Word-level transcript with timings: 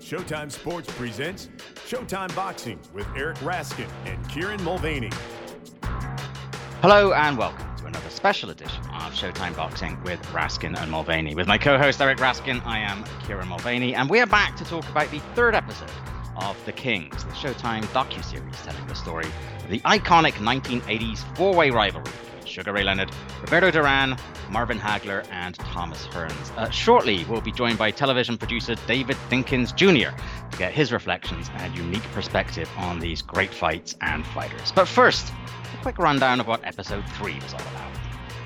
Showtime 0.00 0.50
Sports 0.50 0.92
presents 0.94 1.48
Showtime 1.86 2.34
Boxing 2.34 2.80
with 2.92 3.06
Eric 3.16 3.36
Raskin 3.38 3.88
and 4.06 4.28
Kieran 4.28 4.60
Mulvaney. 4.64 5.10
Hello 6.82 7.12
and 7.12 7.38
welcome 7.38 7.66
to 7.76 7.86
another 7.86 8.10
special 8.10 8.50
edition 8.50 8.82
of 8.86 9.12
Showtime 9.12 9.54
Boxing 9.54 10.02
with 10.02 10.20
Raskin 10.32 10.76
and 10.80 10.90
Mulvaney. 10.90 11.34
With 11.36 11.46
my 11.46 11.58
co-host 11.58 12.00
Eric 12.00 12.18
Raskin, 12.18 12.60
I 12.66 12.78
am 12.80 13.04
Kieran 13.24 13.48
Mulvaney, 13.48 13.94
and 13.94 14.10
we 14.10 14.18
are 14.18 14.26
back 14.26 14.56
to 14.56 14.64
talk 14.64 14.88
about 14.88 15.10
the 15.10 15.20
third 15.36 15.54
episode 15.54 15.90
of 16.36 16.56
The 16.64 16.72
Kings, 16.72 17.22
the 17.24 17.30
Showtime 17.30 17.84
docu-series 17.92 18.56
telling 18.62 18.86
the 18.88 18.94
story 18.94 19.26
of 19.58 19.68
the 19.68 19.80
iconic 19.80 20.32
1980s 20.32 21.18
four-way 21.36 21.70
rivalry 21.70 22.10
Sugar 22.50 22.72
Ray 22.72 22.82
Leonard, 22.82 23.10
Roberto 23.40 23.70
Duran, 23.70 24.16
Marvin 24.50 24.78
Hagler, 24.78 25.24
and 25.30 25.54
Thomas 25.54 26.06
Hearns. 26.08 26.56
Uh, 26.56 26.68
shortly, 26.70 27.24
we'll 27.28 27.40
be 27.40 27.52
joined 27.52 27.78
by 27.78 27.90
television 27.90 28.36
producer 28.36 28.74
David 28.86 29.16
Dinkins 29.30 29.74
Jr. 29.74 30.16
to 30.50 30.58
get 30.58 30.72
his 30.72 30.92
reflections 30.92 31.50
and 31.56 31.76
unique 31.76 32.02
perspective 32.12 32.68
on 32.76 32.98
these 32.98 33.22
great 33.22 33.54
fights 33.54 33.96
and 34.00 34.26
fighters. 34.26 34.72
But 34.72 34.88
first, 34.88 35.32
a 35.72 35.82
quick 35.82 35.98
rundown 35.98 36.40
of 36.40 36.48
what 36.48 36.64
episode 36.64 37.04
3 37.10 37.34
was 37.36 37.54
all 37.54 37.60
about. 37.60 37.90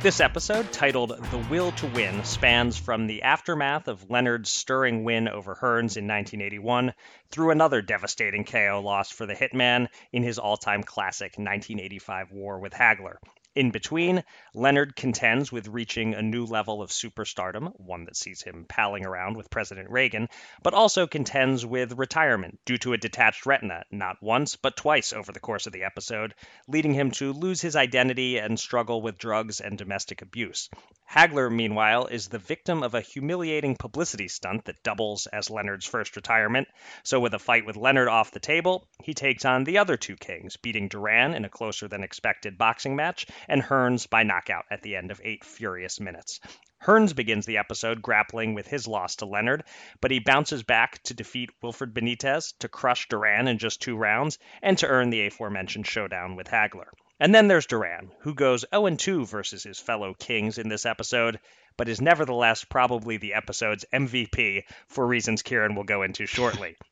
This 0.05 0.21
episode, 0.21 0.71
titled 0.71 1.17
The 1.31 1.39
Will 1.49 1.73
to 1.73 1.87
Win, 1.87 2.25
spans 2.25 2.77
from 2.77 3.07
the 3.07 3.23
aftermath 3.23 3.89
of 3.89 4.11
Leonard's 4.11 4.51
stirring 4.51 5.03
win 5.03 5.29
over 5.29 5.55
Hearns 5.55 5.97
in 5.97 6.07
1981 6.07 6.93
through 7.31 7.53
another 7.53 7.81
devastating 7.81 8.45
KO 8.45 8.83
loss 8.85 9.11
for 9.11 9.25
the 9.25 9.35
Hitman 9.35 9.89
in 10.13 10.23
his 10.23 10.39
all 10.39 10.59
time 10.59 10.83
classic 10.83 11.39
1985 11.39 12.33
war 12.33 12.59
with 12.59 12.75
Hagler. 12.75 13.17
In 13.55 13.71
between, 13.71 14.25
Leonard 14.53 14.97
contends 14.97 15.53
with 15.53 15.69
reaching 15.69 16.13
a 16.13 16.23
new 16.23 16.45
level 16.45 16.83
of 16.83 16.91
superstardom, 16.91 17.73
one 17.79 18.05
that 18.07 18.17
sees 18.17 18.43
him 18.43 18.65
palling 18.69 19.07
around 19.07 19.37
with 19.37 19.49
President 19.49 19.89
Reagan, 19.91 20.29
but 20.65 20.75
also 20.75 21.07
contends 21.07 21.65
with 21.65 21.93
retirement 21.93 22.59
due 22.65 22.79
to 22.79 22.95
a 22.95 22.99
detached 22.99 23.47
retina, 23.47 23.85
not 23.93 24.21
once, 24.21 24.57
but 24.57 24.77
twice 24.77 25.13
over 25.13 25.31
the 25.31 25.39
course 25.39 25.69
of 25.69 25.73
the 25.73 25.85
episode, 25.85 26.35
leading 26.67 26.95
him 26.95 27.13
to 27.13 27.33
lose 27.33 27.61
his 27.61 27.77
identity 27.77 28.39
and 28.39 28.59
struggle 28.59 29.01
with 29.01 29.19
drugs 29.19 29.61
and 29.61 29.79
domestic 29.79 30.21
abuse. 30.21 30.69
Hagler, 31.09 31.49
meanwhile, 31.49 32.07
is 32.07 32.27
the 32.27 32.39
victim 32.41 32.83
of 32.83 32.95
a 32.95 33.03
humiliating 33.03 33.77
publicity 33.77 34.27
stunt 34.27 34.65
that 34.65 34.83
doubles 34.83 35.29
as 35.29 35.49
Leonard's 35.49 35.87
first 35.87 36.17
retirement. 36.17 36.67
So, 37.05 37.21
with 37.21 37.35
a 37.35 37.39
fight 37.39 37.67
with 37.67 37.77
Leonard 37.77 38.09
off 38.09 38.33
the 38.33 38.41
table, 38.41 38.89
he 39.01 39.15
takes 39.15 39.45
on 39.45 39.63
the 39.63 39.79
other 39.79 39.97
two 39.97 40.17
kings, 40.17 40.57
beating 40.57 40.89
Duran 40.89 41.35
in 41.35 41.45
a 41.45 41.49
closer 41.49 41.87
than 41.87 42.03
expected 42.03 42.59
boxing 42.59 42.97
match 42.97 43.27
and 43.49 43.63
Hearns 43.63 44.09
by 44.09 44.23
knockout 44.23 44.65
at 44.71 44.83
the 44.83 44.97
end 44.97 45.11
of 45.11 45.21
eight 45.25 45.45
furious 45.45 46.01
minutes. 46.01 46.41
Hearns 46.85 47.15
begins 47.15 47.47
the 47.47 47.59
episode 47.59 48.03
grappling 48.03 48.53
with 48.53 48.67
his 48.67 48.87
loss 48.87 49.17
to 49.17 49.27
Leonard, 49.27 49.65
but 50.01 50.11
he 50.11 50.19
bounces 50.19 50.63
back 50.63 51.03
to 51.05 51.15
defeat 51.15 51.51
Wilfred 51.63 51.95
Benitez, 51.95 52.53
to 52.59 52.69
crush 52.69 53.09
Duran 53.09 53.49
in 53.49 53.59
just 53.59 53.81
two 53.81 53.97
rounds, 53.97 54.39
and 54.63 54.77
to 54.79 54.87
earn 54.87 55.11
the 55.11 55.27
aforementioned 55.27 55.87
showdown 55.87 56.37
with 56.37 56.49
Hagler. 56.49 56.89
And 57.19 57.35
then 57.35 57.49
there's 57.49 57.67
Duran, 57.67 58.13
who 58.21 58.35
goes 58.35 58.65
0 58.75 58.97
2 58.97 59.25
versus 59.25 59.63
his 59.63 59.79
fellow 59.79 60.15
Kings 60.15 60.59
in 60.59 60.69
this 60.69 60.85
episode, 60.85 61.41
but 61.77 61.89
is 61.89 62.01
nevertheless 62.01 62.65
probably 62.65 63.17
the 63.17 63.35
episode's 63.35 63.85
MVP 63.93 64.65
for 64.89 65.07
reasons 65.07 65.43
Kieran 65.43 65.75
will 65.75 65.85
go 65.85 66.03
into 66.03 66.27
shortly. 66.27 66.77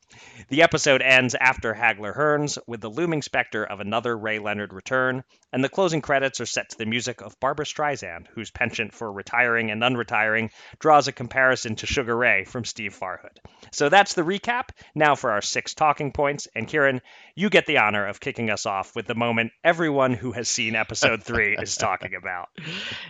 The 0.49 0.61
episode 0.61 1.01
ends 1.01 1.33
after 1.33 1.73
Hagler 1.73 2.15
Hearns 2.15 2.59
with 2.67 2.81
the 2.81 2.89
looming 2.89 3.23
specter 3.23 3.63
of 3.63 3.79
another 3.79 4.15
Ray 4.15 4.37
Leonard 4.39 4.73
return, 4.73 5.23
and 5.51 5.63
the 5.63 5.69
closing 5.69 6.01
credits 6.01 6.41
are 6.41 6.45
set 6.45 6.69
to 6.69 6.77
the 6.77 6.85
music 6.85 7.21
of 7.21 7.39
Barbra 7.39 7.65
Streisand, 7.65 8.27
whose 8.27 8.51
penchant 8.51 8.93
for 8.93 9.11
retiring 9.11 9.71
and 9.71 9.81
unretiring 9.81 10.51
draws 10.79 11.07
a 11.07 11.11
comparison 11.11 11.75
to 11.77 11.87
Sugar 11.87 12.15
Ray 12.15 12.43
from 12.43 12.65
Steve 12.65 12.97
Farhood. 12.99 13.37
So 13.71 13.89
that's 13.89 14.13
the 14.13 14.21
recap. 14.21 14.69
Now 14.93 15.15
for 15.15 15.31
our 15.31 15.41
six 15.41 15.73
talking 15.73 16.11
points, 16.11 16.47
and 16.55 16.67
Kieran, 16.67 17.01
you 17.35 17.49
get 17.49 17.65
the 17.65 17.79
honor 17.79 18.05
of 18.05 18.19
kicking 18.19 18.49
us 18.49 18.65
off 18.65 18.95
with 18.95 19.07
the 19.07 19.15
moment 19.15 19.51
everyone 19.63 20.13
who 20.13 20.31
has 20.33 20.47
seen 20.47 20.75
episode 20.75 21.23
three 21.23 21.55
is 21.59 21.77
talking 21.77 22.15
about. 22.15 22.49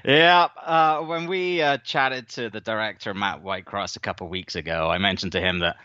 Yeah, 0.06 0.50
uh, 0.62 1.02
when 1.02 1.28
we 1.28 1.62
uh, 1.64 1.78
chatted 1.78 2.30
to 2.30 2.50
the 2.50 2.62
director 2.62 3.14
Matt 3.14 3.44
Whitecross 3.44 3.96
a 3.96 4.00
couple 4.00 4.28
weeks 4.28 4.56
ago, 4.56 4.90
I 4.90 4.98
mentioned 4.98 5.32
to 5.32 5.42
him 5.42 5.60
that 5.60 5.78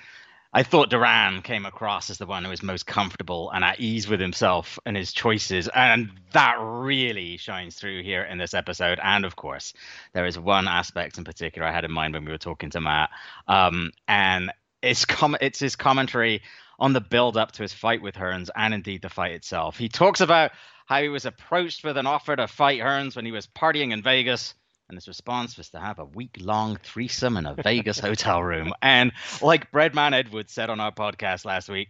I 0.52 0.62
thought 0.62 0.90
Duran 0.90 1.42
came 1.42 1.66
across 1.66 2.08
as 2.08 2.18
the 2.18 2.26
one 2.26 2.42
who 2.42 2.50
was 2.50 2.62
most 2.62 2.86
comfortable 2.86 3.50
and 3.50 3.62
at 3.62 3.80
ease 3.80 4.08
with 4.08 4.18
himself 4.18 4.78
and 4.86 4.96
his 4.96 5.12
choices. 5.12 5.68
And 5.74 6.10
that 6.32 6.56
really 6.58 7.36
shines 7.36 7.76
through 7.76 8.02
here 8.02 8.22
in 8.22 8.38
this 8.38 8.54
episode. 8.54 8.98
And 9.02 9.24
of 9.24 9.36
course, 9.36 9.74
there 10.14 10.26
is 10.26 10.38
one 10.38 10.66
aspect 10.66 11.18
in 11.18 11.24
particular 11.24 11.68
I 11.68 11.72
had 11.72 11.84
in 11.84 11.92
mind 11.92 12.14
when 12.14 12.24
we 12.24 12.32
were 12.32 12.38
talking 12.38 12.70
to 12.70 12.80
Matt. 12.80 13.10
Um, 13.46 13.92
and 14.06 14.50
it's, 14.82 15.04
com- 15.04 15.36
it's 15.40 15.58
his 15.58 15.76
commentary 15.76 16.42
on 16.78 16.94
the 16.94 17.00
build 17.00 17.36
up 17.36 17.52
to 17.52 17.62
his 17.62 17.72
fight 17.74 18.00
with 18.00 18.14
Hearns 18.14 18.48
and 18.56 18.72
indeed 18.72 19.02
the 19.02 19.08
fight 19.10 19.32
itself. 19.32 19.76
He 19.76 19.88
talks 19.88 20.20
about 20.20 20.52
how 20.86 21.02
he 21.02 21.08
was 21.08 21.26
approached 21.26 21.84
with 21.84 21.98
an 21.98 22.06
offer 22.06 22.34
to 22.34 22.48
fight 22.48 22.80
Hearns 22.80 23.16
when 23.16 23.26
he 23.26 23.32
was 23.32 23.46
partying 23.46 23.92
in 23.92 24.02
Vegas 24.02 24.54
and 24.88 24.96
his 24.96 25.08
response 25.08 25.56
was 25.56 25.68
to 25.70 25.80
have 25.80 25.98
a 25.98 26.04
week 26.04 26.38
long 26.40 26.76
threesome 26.76 27.36
in 27.36 27.46
a 27.46 27.54
Vegas 27.54 27.98
hotel 27.98 28.42
room. 28.42 28.72
And 28.80 29.12
like 29.42 29.70
Breadman 29.70 30.14
Edwards 30.14 30.52
said 30.52 30.70
on 30.70 30.80
our 30.80 30.92
podcast 30.92 31.44
last 31.44 31.68
week, 31.68 31.88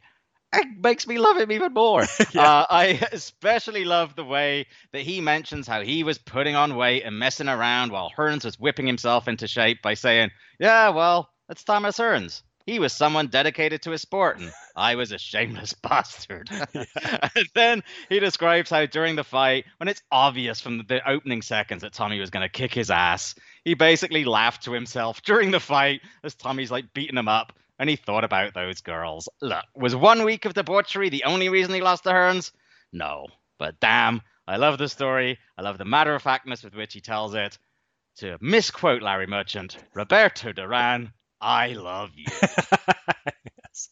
it 0.52 0.66
makes 0.82 1.06
me 1.06 1.18
love 1.18 1.36
him 1.36 1.52
even 1.52 1.74
more. 1.74 2.04
yeah. 2.32 2.42
uh, 2.42 2.66
I 2.70 3.00
especially 3.12 3.84
love 3.84 4.16
the 4.16 4.24
way 4.24 4.66
that 4.92 5.02
he 5.02 5.20
mentions 5.20 5.66
how 5.66 5.82
he 5.82 6.02
was 6.02 6.18
putting 6.18 6.56
on 6.56 6.76
weight 6.76 7.04
and 7.04 7.18
messing 7.18 7.48
around 7.48 7.92
while 7.92 8.10
Hearns 8.16 8.44
was 8.44 8.58
whipping 8.58 8.86
himself 8.86 9.28
into 9.28 9.46
shape 9.46 9.82
by 9.82 9.94
saying, 9.94 10.30
Yeah, 10.58 10.88
well, 10.88 11.30
it's 11.48 11.64
Thomas 11.64 11.98
Hearns. 11.98 12.42
He 12.68 12.78
was 12.78 12.92
someone 12.92 13.28
dedicated 13.28 13.80
to 13.80 13.92
his 13.92 14.02
sport, 14.02 14.38
and 14.38 14.52
I 14.76 14.96
was 14.96 15.10
a 15.10 15.16
shameless 15.16 15.72
bastard. 15.82 16.50
and 16.74 17.48
then 17.54 17.82
he 18.10 18.20
describes 18.20 18.68
how 18.68 18.84
during 18.84 19.16
the 19.16 19.24
fight, 19.24 19.64
when 19.78 19.88
it's 19.88 20.02
obvious 20.12 20.60
from 20.60 20.84
the 20.86 21.00
opening 21.08 21.40
seconds 21.40 21.80
that 21.80 21.94
Tommy 21.94 22.20
was 22.20 22.28
going 22.28 22.42
to 22.42 22.50
kick 22.50 22.74
his 22.74 22.90
ass, 22.90 23.34
he 23.64 23.72
basically 23.72 24.26
laughed 24.26 24.64
to 24.64 24.72
himself 24.72 25.22
during 25.24 25.50
the 25.50 25.60
fight 25.60 26.02
as 26.22 26.34
Tommy's 26.34 26.70
like 26.70 26.92
beating 26.92 27.16
him 27.16 27.26
up, 27.26 27.54
and 27.78 27.88
he 27.88 27.96
thought 27.96 28.22
about 28.22 28.52
those 28.52 28.82
girls. 28.82 29.30
Look, 29.40 29.64
was 29.74 29.96
one 29.96 30.22
week 30.24 30.44
of 30.44 30.52
debauchery 30.52 31.08
the 31.08 31.24
only 31.24 31.48
reason 31.48 31.72
he 31.72 31.80
lost 31.80 32.04
to 32.04 32.10
Hearns? 32.10 32.52
No, 32.92 33.28
but 33.58 33.80
damn, 33.80 34.20
I 34.46 34.58
love 34.58 34.76
the 34.76 34.90
story. 34.90 35.38
I 35.56 35.62
love 35.62 35.78
the 35.78 35.86
matter 35.86 36.14
of 36.14 36.22
factness 36.22 36.62
with 36.62 36.74
which 36.74 36.92
he 36.92 37.00
tells 37.00 37.34
it. 37.34 37.56
To 38.18 38.36
misquote 38.42 39.00
Larry 39.00 39.26
Merchant, 39.26 39.78
Roberto 39.94 40.52
Duran 40.52 41.14
I 41.40 41.68
love 41.68 42.10
you. 42.16 42.26
yes. 43.70 43.88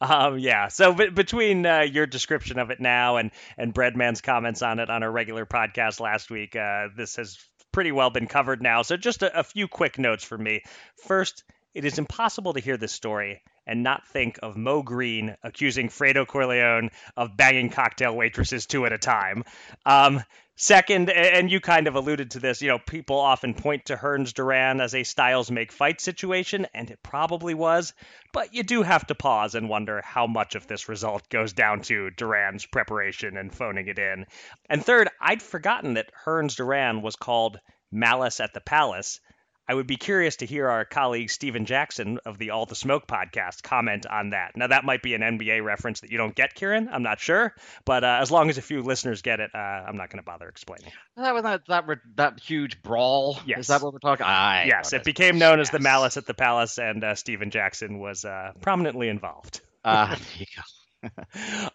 Um, 0.00 0.38
yeah. 0.38 0.68
So 0.68 0.92
b- 0.94 1.10
between 1.10 1.64
uh, 1.64 1.80
your 1.80 2.06
description 2.06 2.58
of 2.58 2.70
it 2.70 2.80
now 2.80 3.16
and 3.16 3.30
and 3.56 3.72
Breadman's 3.72 4.20
comments 4.20 4.62
on 4.62 4.78
it 4.78 4.90
on 4.90 5.02
our 5.02 5.10
regular 5.10 5.46
podcast 5.46 6.00
last 6.00 6.30
week, 6.30 6.56
uh, 6.56 6.88
this 6.96 7.16
has 7.16 7.38
pretty 7.72 7.92
well 7.92 8.10
been 8.10 8.26
covered 8.26 8.62
now. 8.62 8.82
So 8.82 8.96
just 8.96 9.22
a, 9.22 9.38
a 9.38 9.44
few 9.44 9.68
quick 9.68 9.98
notes 9.98 10.24
for 10.24 10.36
me. 10.36 10.62
First, 11.06 11.44
it 11.74 11.84
is 11.84 11.98
impossible 11.98 12.54
to 12.54 12.60
hear 12.60 12.76
this 12.76 12.92
story 12.92 13.42
and 13.66 13.82
not 13.82 14.08
think 14.08 14.38
of 14.42 14.56
Moe 14.56 14.82
Greene 14.82 15.36
accusing 15.42 15.88
Fredo 15.88 16.26
Corleone 16.26 16.90
of 17.16 17.36
banging 17.36 17.68
cocktail 17.68 18.16
waitresses 18.16 18.66
two 18.66 18.86
at 18.86 18.92
a 18.92 18.98
time. 18.98 19.44
Um, 19.84 20.22
Second, 20.60 21.08
and 21.08 21.52
you 21.52 21.60
kind 21.60 21.86
of 21.86 21.94
alluded 21.94 22.32
to 22.32 22.40
this, 22.40 22.60
you 22.60 22.66
know, 22.66 22.80
people 22.80 23.20
often 23.20 23.54
point 23.54 23.84
to 23.84 23.96
Hearns 23.96 24.34
Duran 24.34 24.80
as 24.80 24.92
a 24.92 25.04
Styles 25.04 25.52
make 25.52 25.70
fight 25.70 26.00
situation, 26.00 26.66
and 26.74 26.90
it 26.90 27.00
probably 27.00 27.54
was, 27.54 27.94
but 28.32 28.52
you 28.52 28.64
do 28.64 28.82
have 28.82 29.06
to 29.06 29.14
pause 29.14 29.54
and 29.54 29.68
wonder 29.68 30.02
how 30.02 30.26
much 30.26 30.56
of 30.56 30.66
this 30.66 30.88
result 30.88 31.28
goes 31.28 31.52
down 31.52 31.82
to 31.82 32.10
Duran's 32.10 32.66
preparation 32.66 33.36
and 33.36 33.54
phoning 33.54 33.86
it 33.86 34.00
in. 34.00 34.26
And 34.68 34.84
third, 34.84 35.08
I'd 35.20 35.42
forgotten 35.42 35.94
that 35.94 36.10
Hearns 36.24 36.56
Duran 36.56 37.02
was 37.02 37.14
called 37.14 37.60
Malice 37.92 38.40
at 38.40 38.52
the 38.52 38.60
Palace, 38.60 39.20
I 39.68 39.74
would 39.74 39.86
be 39.86 39.96
curious 39.96 40.36
to 40.36 40.46
hear 40.46 40.68
our 40.68 40.86
colleague 40.86 41.30
Stephen 41.30 41.66
Jackson 41.66 42.18
of 42.24 42.38
the 42.38 42.50
All 42.50 42.64
the 42.64 42.74
Smoke 42.74 43.06
podcast 43.06 43.62
comment 43.62 44.06
on 44.06 44.30
that. 44.30 44.56
Now, 44.56 44.68
that 44.68 44.84
might 44.84 45.02
be 45.02 45.14
an 45.14 45.20
NBA 45.20 45.62
reference 45.62 46.00
that 46.00 46.10
you 46.10 46.16
don't 46.16 46.34
get, 46.34 46.54
Kieran. 46.54 46.88
I'm 46.90 47.02
not 47.02 47.20
sure, 47.20 47.54
but 47.84 48.02
uh, 48.02 48.18
as 48.22 48.30
long 48.30 48.48
as 48.48 48.56
a 48.56 48.62
few 48.62 48.82
listeners 48.82 49.20
get 49.20 49.40
it, 49.40 49.50
uh, 49.54 49.58
I'm 49.58 49.98
not 49.98 50.08
going 50.08 50.20
to 50.20 50.24
bother 50.24 50.48
explaining. 50.48 50.90
That 51.16 51.34
was 51.34 51.42
that 51.42 51.66
that, 51.68 51.84
that 52.16 52.40
huge 52.40 52.82
brawl. 52.82 53.38
Yes. 53.44 53.60
Is 53.60 53.66
that 53.66 53.82
what 53.82 53.92
we're 53.92 53.98
talking? 53.98 54.24
I 54.24 54.64
yes, 54.64 54.94
it 54.94 55.04
became 55.04 55.38
known 55.38 55.58
yes. 55.58 55.68
as 55.68 55.72
the 55.72 55.80
Malice 55.80 56.16
at 56.16 56.24
the 56.24 56.34
Palace, 56.34 56.78
and 56.78 57.04
uh, 57.04 57.14
Stephen 57.14 57.50
Jackson 57.50 57.98
was 57.98 58.24
uh, 58.24 58.52
prominently 58.62 59.08
involved. 59.08 59.60
Ah, 59.84 60.16
there 60.18 60.38
you 60.38 60.46
go. 60.56 60.62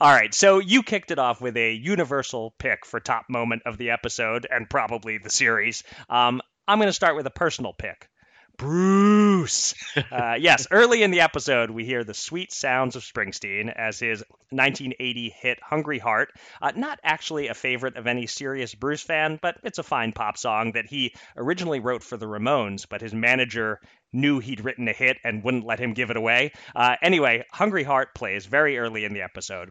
All 0.02 0.12
right, 0.12 0.34
so 0.34 0.60
you 0.60 0.84
kicked 0.84 1.12
it 1.12 1.20
off 1.20 1.42
with 1.42 1.56
a 1.58 1.74
universal 1.74 2.54
pick 2.58 2.86
for 2.86 3.00
top 3.00 3.26
moment 3.30 3.62
of 3.66 3.78
the 3.78 3.92
episode 3.92 4.48
and 4.50 4.70
probably 4.70 5.18
the 5.18 5.30
series. 5.30 5.84
Um, 6.10 6.42
I'm 6.68 6.78
going 6.78 6.88
to 6.88 6.94
start 6.94 7.16
with 7.16 7.28
a 7.28 7.32
personal 7.32 7.74
pick. 7.74 8.08
Bruce. 8.58 9.74
Uh, 10.12 10.36
yes, 10.40 10.68
early 10.72 11.04
in 11.04 11.12
the 11.12 11.22
episode, 11.22 11.70
we 11.70 11.86
hear 11.86 12.04
the 12.04 12.14
sweet 12.16 12.52
sounds 12.52 12.96
of 12.96 13.04
Springsteen 13.04 13.72
as 13.72 14.00
his 14.00 14.24
1980 14.50 15.30
hit 15.30 15.60
Hungry 15.62 16.00
Heart. 16.00 16.30
Uh, 16.62 16.72
not 16.76 17.00
actually 17.04 17.48
a 17.48 17.54
favorite 17.54 17.96
of 17.96 18.08
any 18.08 18.26
serious 18.26 18.74
Bruce 18.74 19.04
fan, 19.04 19.38
but 19.40 19.58
it's 19.64 19.78
a 19.78 19.84
fine 19.84 20.12
pop 20.12 20.38
song 20.38 20.72
that 20.72 20.88
he 20.88 21.14
originally 21.38 21.80
wrote 21.80 22.04
for 22.04 22.18
the 22.18 22.26
Ramones, 22.26 22.88
but 22.90 23.02
his 23.02 23.14
manager 23.14 23.80
knew 24.12 24.40
he'd 24.40 24.64
written 24.64 24.88
a 24.88 24.94
hit 24.94 25.18
and 25.24 25.44
wouldn't 25.44 25.66
let 25.66 25.80
him 25.80 25.94
give 25.94 26.10
it 26.10 26.18
away. 26.18 26.52
Uh, 26.76 26.96
anyway, 27.02 27.44
Hungry 27.52 27.84
Heart 27.84 28.16
plays 28.16 28.46
very 28.48 28.80
early 28.80 29.06
in 29.06 29.14
the 29.14 29.22
episode 29.22 29.70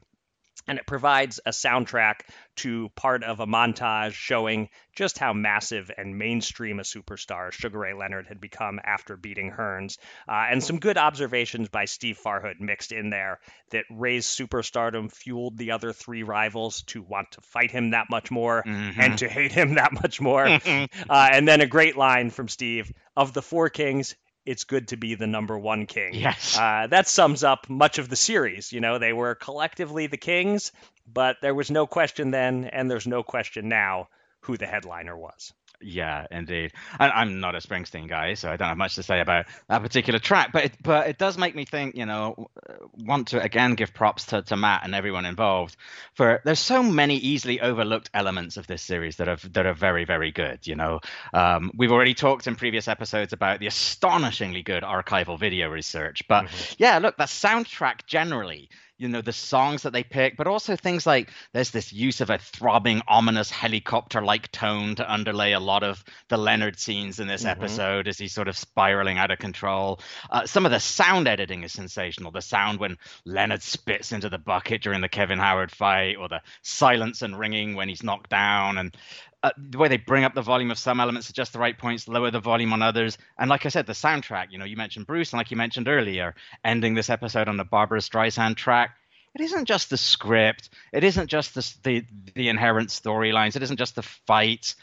and 0.66 0.78
it 0.78 0.86
provides 0.86 1.40
a 1.44 1.50
soundtrack 1.50 2.20
to 2.56 2.90
part 2.90 3.24
of 3.24 3.40
a 3.40 3.46
montage 3.46 4.12
showing 4.12 4.68
just 4.94 5.18
how 5.18 5.32
massive 5.32 5.90
and 5.96 6.18
mainstream 6.18 6.78
a 6.78 6.82
superstar 6.82 7.50
Sugar 7.50 7.78
Ray 7.78 7.94
Leonard 7.94 8.26
had 8.26 8.40
become 8.40 8.78
after 8.84 9.16
beating 9.16 9.50
Hearns, 9.50 9.96
uh, 10.28 10.46
and 10.50 10.62
some 10.62 10.78
good 10.78 10.98
observations 10.98 11.68
by 11.68 11.86
Steve 11.86 12.18
Farhood 12.22 12.60
mixed 12.60 12.92
in 12.92 13.10
there 13.10 13.40
that 13.70 13.84
Ray's 13.90 14.26
superstardom 14.26 15.10
fueled 15.10 15.56
the 15.56 15.72
other 15.72 15.92
three 15.92 16.22
rivals 16.22 16.82
to 16.88 17.02
want 17.02 17.32
to 17.32 17.40
fight 17.40 17.70
him 17.70 17.90
that 17.90 18.10
much 18.10 18.30
more 18.30 18.62
mm-hmm. 18.62 19.00
and 19.00 19.18
to 19.18 19.28
hate 19.28 19.52
him 19.52 19.74
that 19.74 19.92
much 19.92 20.20
more. 20.20 20.46
uh, 20.66 20.88
and 21.32 21.48
then 21.48 21.60
a 21.60 21.66
great 21.66 21.96
line 21.96 22.30
from 22.30 22.48
Steve 22.48 22.92
of 23.16 23.32
the 23.32 23.42
four 23.42 23.70
kings, 23.70 24.14
it's 24.44 24.64
good 24.64 24.88
to 24.88 24.96
be 24.96 25.14
the 25.14 25.26
number 25.26 25.58
one 25.58 25.86
king. 25.86 26.14
Yes. 26.14 26.56
Uh, 26.58 26.86
that 26.88 27.08
sums 27.08 27.44
up 27.44 27.68
much 27.68 27.98
of 27.98 28.08
the 28.08 28.16
series. 28.16 28.72
You 28.72 28.80
know, 28.80 28.98
they 28.98 29.12
were 29.12 29.34
collectively 29.34 30.06
the 30.06 30.16
kings, 30.16 30.72
but 31.10 31.36
there 31.42 31.54
was 31.54 31.70
no 31.70 31.86
question 31.86 32.30
then, 32.30 32.64
and 32.64 32.90
there's 32.90 33.06
no 33.06 33.22
question 33.22 33.68
now 33.68 34.08
who 34.40 34.56
the 34.56 34.66
headliner 34.66 35.16
was. 35.16 35.52
Yeah, 35.82 36.26
indeed. 36.30 36.72
And 36.98 37.12
I'm 37.12 37.40
not 37.40 37.54
a 37.54 37.58
Springsteen 37.58 38.08
guy, 38.08 38.34
so 38.34 38.50
I 38.50 38.56
don't 38.56 38.68
have 38.68 38.76
much 38.76 38.94
to 38.96 39.02
say 39.02 39.20
about 39.20 39.46
that 39.68 39.82
particular 39.82 40.18
track. 40.18 40.52
But 40.52 40.64
it, 40.66 40.72
but 40.82 41.08
it 41.08 41.18
does 41.18 41.38
make 41.38 41.54
me 41.54 41.64
think, 41.64 41.96
you 41.96 42.06
know, 42.06 42.48
want 42.96 43.28
to 43.28 43.42
again 43.42 43.74
give 43.74 43.92
props 43.94 44.26
to, 44.26 44.42
to 44.42 44.56
Matt 44.56 44.84
and 44.84 44.94
everyone 44.94 45.26
involved 45.26 45.76
for 46.14 46.40
there's 46.44 46.60
so 46.60 46.82
many 46.82 47.16
easily 47.16 47.60
overlooked 47.60 48.10
elements 48.14 48.56
of 48.56 48.66
this 48.66 48.82
series 48.82 49.16
that 49.16 49.28
are 49.28 49.36
that 49.50 49.66
are 49.66 49.74
very 49.74 50.04
very 50.04 50.30
good. 50.30 50.66
You 50.66 50.76
know, 50.76 51.00
um, 51.32 51.70
we've 51.76 51.92
already 51.92 52.14
talked 52.14 52.46
in 52.46 52.56
previous 52.56 52.88
episodes 52.88 53.32
about 53.32 53.60
the 53.60 53.66
astonishingly 53.66 54.62
good 54.62 54.82
archival 54.82 55.38
video 55.38 55.68
research, 55.68 56.22
but 56.28 56.44
mm-hmm. 56.44 56.74
yeah, 56.78 56.98
look, 56.98 57.16
the 57.16 57.24
soundtrack 57.24 58.06
generally 58.06 58.68
you 58.98 59.08
know 59.08 59.20
the 59.20 59.32
songs 59.32 59.82
that 59.82 59.92
they 59.92 60.04
pick 60.04 60.36
but 60.36 60.46
also 60.46 60.76
things 60.76 61.06
like 61.06 61.30
there's 61.52 61.70
this 61.70 61.92
use 61.92 62.20
of 62.20 62.30
a 62.30 62.38
throbbing 62.38 63.02
ominous 63.08 63.50
helicopter 63.50 64.22
like 64.22 64.50
tone 64.52 64.94
to 64.94 65.12
underlay 65.12 65.52
a 65.52 65.60
lot 65.60 65.82
of 65.82 66.04
the 66.28 66.36
leonard 66.36 66.78
scenes 66.78 67.18
in 67.18 67.26
this 67.26 67.42
mm-hmm. 67.42 67.62
episode 67.62 68.06
as 68.06 68.18
he's 68.18 68.32
sort 68.32 68.48
of 68.48 68.56
spiraling 68.56 69.18
out 69.18 69.30
of 69.30 69.38
control 69.38 70.00
uh, 70.30 70.46
some 70.46 70.64
of 70.64 70.72
the 70.72 70.80
sound 70.80 71.26
editing 71.26 71.62
is 71.62 71.72
sensational 71.72 72.30
the 72.30 72.42
sound 72.42 72.78
when 72.78 72.96
leonard 73.24 73.62
spits 73.62 74.12
into 74.12 74.28
the 74.28 74.38
bucket 74.38 74.82
during 74.82 75.00
the 75.00 75.08
kevin 75.08 75.38
howard 75.38 75.70
fight 75.70 76.16
or 76.16 76.28
the 76.28 76.40
silence 76.62 77.22
and 77.22 77.38
ringing 77.38 77.74
when 77.74 77.88
he's 77.88 78.02
knocked 78.02 78.30
down 78.30 78.78
and 78.78 78.96
uh, 79.42 79.50
the 79.56 79.78
way 79.78 79.88
they 79.88 79.96
bring 79.96 80.24
up 80.24 80.34
the 80.34 80.42
volume 80.42 80.70
of 80.70 80.78
some 80.78 81.00
elements 81.00 81.28
at 81.28 81.36
just 81.36 81.52
the 81.52 81.58
right 81.58 81.76
points, 81.76 82.06
lower 82.06 82.30
the 82.30 82.40
volume 82.40 82.72
on 82.72 82.82
others. 82.82 83.18
And 83.38 83.50
like 83.50 83.66
I 83.66 83.70
said, 83.70 83.86
the 83.86 83.92
soundtrack, 83.92 84.46
you 84.50 84.58
know, 84.58 84.64
you 84.64 84.76
mentioned 84.76 85.06
Bruce, 85.06 85.32
and 85.32 85.38
like 85.38 85.50
you 85.50 85.56
mentioned 85.56 85.88
earlier, 85.88 86.34
ending 86.64 86.94
this 86.94 87.10
episode 87.10 87.48
on 87.48 87.56
the 87.56 87.64
Barbra 87.64 88.00
Streisand 88.00 88.56
track. 88.56 88.96
It 89.34 89.40
isn't 89.40 89.64
just 89.64 89.88
the 89.88 89.96
script. 89.96 90.70
It 90.92 91.04
isn't 91.04 91.28
just 91.28 91.54
the 91.54 91.74
the, 91.82 92.04
the 92.34 92.48
inherent 92.48 92.90
storylines. 92.90 93.56
It 93.56 93.62
isn't 93.62 93.78
just 93.78 93.96
the 93.96 94.02
fights 94.02 94.76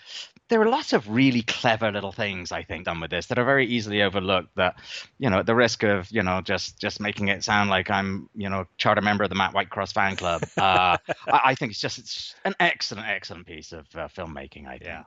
there 0.50 0.62
are 0.62 0.68
lots 0.68 0.94
of 0.94 1.10
really 1.10 1.44
clever 1.44 1.92
little 1.92 2.12
things 2.12 2.52
I 2.52 2.64
think 2.64 2.86
done 2.86 3.00
with 3.00 3.12
this 3.12 3.28
that 3.28 3.38
are 3.40 3.46
very 3.46 3.68
easily 3.68 4.02
overlooked. 4.02 4.56
That 4.56 4.80
you 5.20 5.30
know, 5.30 5.40
at 5.40 5.46
the 5.46 5.56
risk 5.56 5.84
of 5.84 6.12
you 6.12 6.24
know 6.24 6.42
just 6.42 6.80
just 6.80 7.00
making 7.00 7.30
it 7.30 7.44
sound 7.44 7.70
like 7.70 7.90
I'm 7.90 8.30
you 8.36 8.50
know 8.50 8.66
charter 8.78 9.02
member 9.02 9.24
of 9.24 9.30
the 9.30 9.36
Matt 9.36 9.54
Whitecross 9.54 9.94
fan 9.94 10.16
club, 10.16 10.44
uh, 10.58 10.98
I, 11.28 11.42
I, 11.46 11.56
think 11.56 11.72
it's 11.72 11.80
just 11.80 12.00
it's 12.00 12.36
an 12.46 12.56
excellent 12.60 13.08
excellent 13.08 13.46
piece 13.46 13.72
of 13.72 13.86
uh, 13.96 14.08
filmmaking. 14.08 14.68
I 14.68 14.78
think. 14.78 14.86
Yeah. 14.86 15.04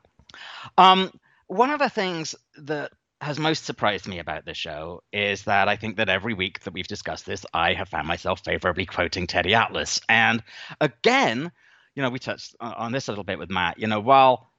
Um, 0.79 1.11
one 1.49 1.71
of 1.71 1.81
the 1.81 1.91
things 1.91 2.35
that 2.59 2.93
has 3.21 3.39
most 3.39 3.65
surprised 3.65 4.09
me 4.09 4.19
about 4.19 4.45
this 4.45 4.57
show 4.57 5.03
is 5.13 5.45
that 5.45 5.69
I 5.69 5.77
think 5.77 5.97
that 5.97 6.09
every 6.09 6.35
week 6.35 6.61
that 6.61 6.73
we've 6.73 6.89
discussed 6.89 7.27
this, 7.27 7.47
I 7.53 7.75
have 7.75 7.89
found 7.89 8.09
myself 8.09 8.43
favorably 8.45 8.85
quoting 8.85 9.29
Teddy 9.29 9.55
Atlas. 9.55 10.01
And 10.09 10.43
again, 10.81 11.53
you 11.95 12.03
know, 12.03 12.11
we 12.11 12.19
touched 12.19 12.57
on 12.59 12.91
this 12.91 13.09
a 13.09 13.13
little 13.13 13.23
bit 13.23 13.39
with 13.39 13.51
Matt. 13.51 13.79
You 13.79 13.87
know, 13.87 14.01
while 14.01 14.52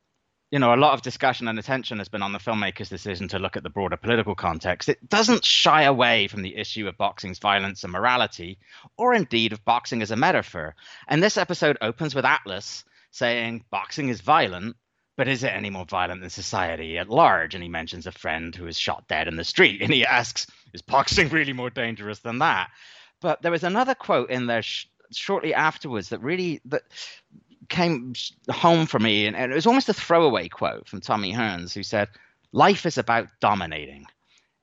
you 0.54 0.60
know, 0.60 0.72
a 0.72 0.78
lot 0.78 0.94
of 0.94 1.02
discussion 1.02 1.48
and 1.48 1.58
attention 1.58 1.98
has 1.98 2.10
been 2.10 2.22
on 2.22 2.32
the 2.32 2.38
filmmaker's 2.38 2.88
decision 2.88 3.28
to 3.28 3.40
look 3.40 3.58
at 3.58 3.64
the 3.64 3.72
broader 3.72 3.98
political 3.98 4.36
context. 4.36 4.88
It 4.88 5.10
doesn't 5.10 5.44
shy 5.44 5.82
away 5.82 6.28
from 6.28 6.44
the 6.44 6.56
issue 6.56 6.88
of 6.88 6.96
boxing's 6.96 7.40
violence 7.40 7.84
and 7.84 7.92
morality, 7.92 8.60
or 8.96 9.16
indeed 9.16 9.52
of 9.52 9.66
boxing 9.66 10.04
as 10.04 10.12
a 10.12 10.16
metaphor. 10.16 10.76
And 11.08 11.24
this 11.24 11.38
episode 11.38 11.80
opens 11.82 12.14
with 12.14 12.24
Atlas 12.24 12.84
saying 13.10 13.66
boxing 13.72 14.10
is 14.10 14.22
violent, 14.22 14.76
but 15.18 15.28
is 15.28 15.44
it 15.44 15.48
any 15.56 15.72
more 15.72 15.86
violent 15.86 16.22
than 16.22 16.30
society 16.30 17.00
at 17.00 17.10
large? 17.10 17.56
And 17.56 17.64
he 17.64 17.70
mentions 17.70 18.06
a 18.06 18.12
friend 18.12 18.54
who 18.56 18.68
is 18.68 18.78
shot 18.78 19.08
dead 19.08 19.28
in 19.28 19.38
the 19.38 19.44
street, 19.44 19.82
and 19.82 19.92
he 19.92 20.06
asks, 20.06 20.46
is 20.72 20.84
boxing 20.84 21.30
really 21.30 21.54
more 21.54 21.72
dangerous 21.72 22.20
than 22.20 22.38
that? 22.38 22.70
But 23.22 23.42
there 23.42 23.52
was 23.52 23.64
another 23.64 23.96
quote 23.96 24.30
in 24.30 24.46
there 24.46 24.62
sh- 24.62 24.86
shortly 25.12 25.56
afterwards 25.56 26.10
that 26.10 26.22
really 26.22 26.62
that 26.66 26.84
came 27.70 28.14
home 28.50 28.86
for 28.86 29.00
me, 29.00 29.26
and, 29.26 29.36
and 29.36 29.52
it 29.52 29.56
was 29.56 29.68
almost 29.68 29.90
a 29.90 29.94
throwaway 29.94 30.50
quote 30.50 30.88
from 30.88 31.02
Tommy 31.02 31.34
Hearns, 31.34 31.74
who 31.74 31.84
said, 31.84 32.10
"Life 32.52 32.86
is 32.86 32.98
about 32.98 33.30
dominating," 33.40 34.06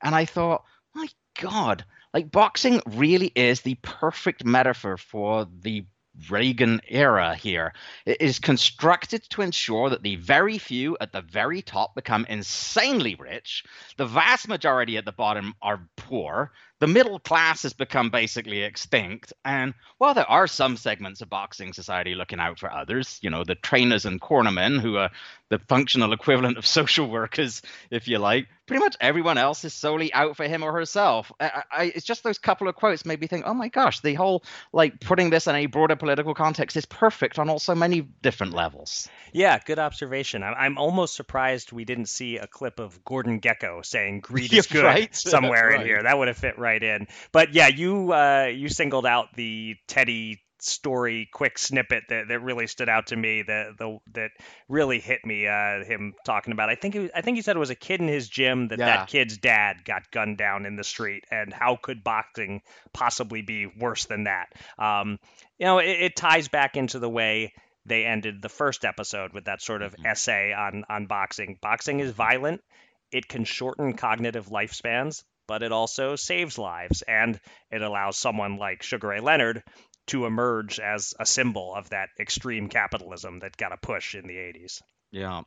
and 0.01 0.15
I 0.15 0.25
thought, 0.25 0.63
my 0.93 1.07
God, 1.39 1.85
like 2.13 2.31
boxing 2.31 2.81
really 2.85 3.31
is 3.35 3.61
the 3.61 3.75
perfect 3.81 4.45
metaphor 4.45 4.97
for 4.97 5.47
the 5.61 5.85
Reagan 6.29 6.81
era 6.87 7.35
here. 7.35 7.73
It 8.05 8.19
is 8.19 8.39
constructed 8.39 9.23
to 9.29 9.41
ensure 9.41 9.89
that 9.89 10.03
the 10.03 10.17
very 10.17 10.57
few 10.57 10.97
at 10.99 11.13
the 11.13 11.21
very 11.21 11.61
top 11.61 11.95
become 11.95 12.25
insanely 12.27 13.15
rich, 13.15 13.63
the 13.97 14.05
vast 14.05 14.47
majority 14.47 14.97
at 14.97 15.05
the 15.05 15.13
bottom 15.13 15.55
are 15.61 15.87
poor, 15.95 16.51
the 16.81 16.87
middle 16.87 17.19
class 17.19 17.61
has 17.61 17.73
become 17.73 18.09
basically 18.09 18.63
extinct. 18.63 19.33
And 19.45 19.75
while 19.99 20.15
there 20.15 20.29
are 20.29 20.47
some 20.47 20.77
segments 20.77 21.21
of 21.21 21.29
boxing 21.29 21.73
society 21.73 22.15
looking 22.15 22.39
out 22.39 22.57
for 22.57 22.71
others, 22.71 23.19
you 23.21 23.29
know, 23.29 23.43
the 23.43 23.53
trainers 23.53 24.05
and 24.05 24.19
cornermen 24.19 24.81
who 24.81 24.97
are 24.97 25.11
the 25.49 25.59
functional 25.59 26.11
equivalent 26.19 26.57
of 26.57 26.65
social 26.65 27.07
workers, 27.07 27.61
if 27.91 28.07
you 28.07 28.17
like, 28.17 28.47
pretty 28.65 28.79
much 28.83 28.95
everyone 28.99 29.37
else 29.37 29.63
is 29.63 29.73
solely 29.73 30.11
out 30.13 30.37
for 30.37 30.45
him 30.45 30.63
or 30.63 30.71
herself. 30.71 31.31
I, 31.39 31.63
I, 31.71 31.83
it's 31.93 32.05
just 32.05 32.23
those 32.23 32.39
couple 32.39 32.67
of 32.67 32.75
quotes 32.75 33.05
made 33.05 33.19
me 33.19 33.27
think, 33.27 33.43
oh 33.45 33.53
my 33.53 33.67
gosh, 33.67 33.99
the 33.99 34.13
whole 34.13 34.43
like 34.71 34.99
putting 35.01 35.29
this 35.29 35.45
in 35.45 35.55
a 35.55 35.65
broader 35.65 35.97
political 35.97 36.33
context 36.33 36.77
is 36.77 36.85
perfect 36.85 37.37
on 37.37 37.49
also 37.49 37.75
many 37.75 38.01
different 38.01 38.53
levels. 38.53 39.09
Yeah, 39.33 39.59
good 39.63 39.77
observation. 39.77 40.41
I'm 40.41 40.77
almost 40.77 41.15
surprised 41.15 41.73
we 41.73 41.85
didn't 41.85 42.07
see 42.07 42.37
a 42.37 42.47
clip 42.47 42.79
of 42.79 43.03
Gordon 43.03 43.41
Gekko 43.41 43.85
saying 43.85 44.21
"greed 44.21 44.53
is 44.53 44.67
good" 44.67 44.83
right? 44.83 45.13
somewhere 45.15 45.67
right. 45.67 45.81
in 45.81 45.85
here. 45.85 46.01
That 46.01 46.17
would 46.17 46.29
have 46.29 46.37
fit 46.37 46.57
right 46.57 46.70
in. 46.79 47.07
But 47.31 47.53
yeah, 47.53 47.67
you 47.67 48.13
uh, 48.13 48.49
you 48.53 48.69
singled 48.69 49.05
out 49.05 49.27
the 49.35 49.75
Teddy 49.87 50.41
story 50.63 51.27
quick 51.33 51.57
snippet 51.57 52.03
that, 52.09 52.27
that 52.27 52.39
really 52.43 52.67
stood 52.67 52.87
out 52.87 53.07
to 53.07 53.15
me 53.15 53.41
that 53.41 53.69
the 53.79 53.97
that 54.13 54.29
really 54.69 54.99
hit 54.99 55.25
me 55.25 55.47
uh, 55.47 55.83
him 55.83 56.13
talking 56.23 56.53
about 56.53 56.69
I 56.69 56.75
think 56.75 56.93
was, 56.93 57.09
I 57.15 57.21
think 57.21 57.37
he 57.37 57.41
said 57.41 57.55
it 57.55 57.59
was 57.59 57.71
a 57.71 57.75
kid 57.75 57.99
in 57.99 58.07
his 58.07 58.29
gym 58.29 58.67
that 58.67 58.77
yeah. 58.77 58.85
that 58.85 59.07
kid's 59.07 59.39
dad 59.39 59.77
got 59.83 60.11
gunned 60.11 60.37
down 60.37 60.67
in 60.67 60.75
the 60.75 60.83
street 60.83 61.23
and 61.31 61.51
how 61.51 61.79
could 61.81 62.03
boxing 62.03 62.61
possibly 62.93 63.41
be 63.41 63.65
worse 63.65 64.05
than 64.05 64.25
that 64.25 64.49
um, 64.77 65.17
you 65.57 65.65
know 65.65 65.79
it, 65.79 65.89
it 65.89 66.15
ties 66.15 66.47
back 66.47 66.77
into 66.77 66.99
the 66.99 67.09
way 67.09 67.53
they 67.85 68.05
ended 68.05 68.41
the 68.41 68.49
first 68.49 68.85
episode 68.85 69.33
with 69.33 69.45
that 69.45 69.61
sort 69.61 69.81
of 69.81 69.93
mm-hmm. 69.93 70.05
essay 70.05 70.53
on 70.53 70.83
on 70.89 71.07
boxing. 71.07 71.57
Boxing 71.61 71.99
is 71.99 72.11
violent. 72.11 72.61
It 73.11 73.27
can 73.27 73.43
shorten 73.43 73.93
cognitive 73.93 74.47
lifespans, 74.47 75.23
but 75.51 75.63
it 75.63 75.73
also 75.73 76.15
saves 76.15 76.57
lives 76.57 77.01
and 77.01 77.37
it 77.69 77.81
allows 77.81 78.17
someone 78.17 78.55
like 78.55 78.83
Sugar 78.83 79.09
Ray 79.09 79.19
Leonard 79.19 79.61
to 80.07 80.25
emerge 80.25 80.79
as 80.79 81.13
a 81.19 81.25
symbol 81.25 81.75
of 81.75 81.89
that 81.89 82.07
extreme 82.17 82.69
capitalism 82.69 83.39
that 83.39 83.57
got 83.57 83.73
a 83.73 83.77
push 83.77 84.15
in 84.15 84.27
the 84.27 84.35
80s. 84.35 84.81
Yeah. 85.11 85.41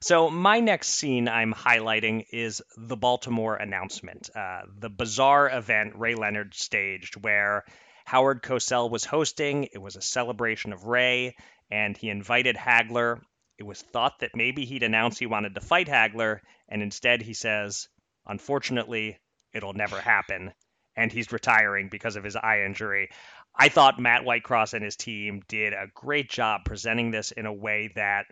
So, 0.00 0.30
my 0.30 0.58
next 0.58 0.88
scene 0.88 1.28
I'm 1.28 1.54
highlighting 1.54 2.24
is 2.32 2.60
the 2.76 2.96
Baltimore 2.96 3.54
announcement, 3.54 4.30
uh, 4.34 4.62
the 4.76 4.90
bizarre 4.90 5.48
event 5.48 5.92
Ray 5.94 6.16
Leonard 6.16 6.52
staged 6.54 7.14
where 7.22 7.62
Howard 8.06 8.42
Cosell 8.42 8.90
was 8.90 9.04
hosting. 9.04 9.68
It 9.72 9.78
was 9.78 9.94
a 9.94 10.02
celebration 10.02 10.72
of 10.72 10.86
Ray, 10.86 11.36
and 11.70 11.96
he 11.96 12.10
invited 12.10 12.56
Hagler. 12.56 13.20
It 13.58 13.62
was 13.62 13.80
thought 13.80 14.18
that 14.22 14.34
maybe 14.34 14.64
he'd 14.64 14.82
announce 14.82 15.20
he 15.20 15.26
wanted 15.26 15.54
to 15.54 15.60
fight 15.60 15.86
Hagler, 15.86 16.40
and 16.68 16.82
instead 16.82 17.22
he 17.22 17.34
says, 17.34 17.86
Unfortunately, 18.30 19.18
it'll 19.52 19.72
never 19.72 20.00
happen. 20.00 20.52
And 20.96 21.10
he's 21.10 21.32
retiring 21.32 21.88
because 21.90 22.16
of 22.16 22.24
his 22.24 22.36
eye 22.36 22.62
injury. 22.64 23.10
I 23.54 23.68
thought 23.68 23.98
Matt 23.98 24.22
Whitecross 24.22 24.74
and 24.74 24.84
his 24.84 24.96
team 24.96 25.42
did 25.48 25.72
a 25.72 25.88
great 25.94 26.30
job 26.30 26.62
presenting 26.64 27.10
this 27.10 27.32
in 27.32 27.46
a 27.46 27.52
way 27.52 27.90
that 27.96 28.26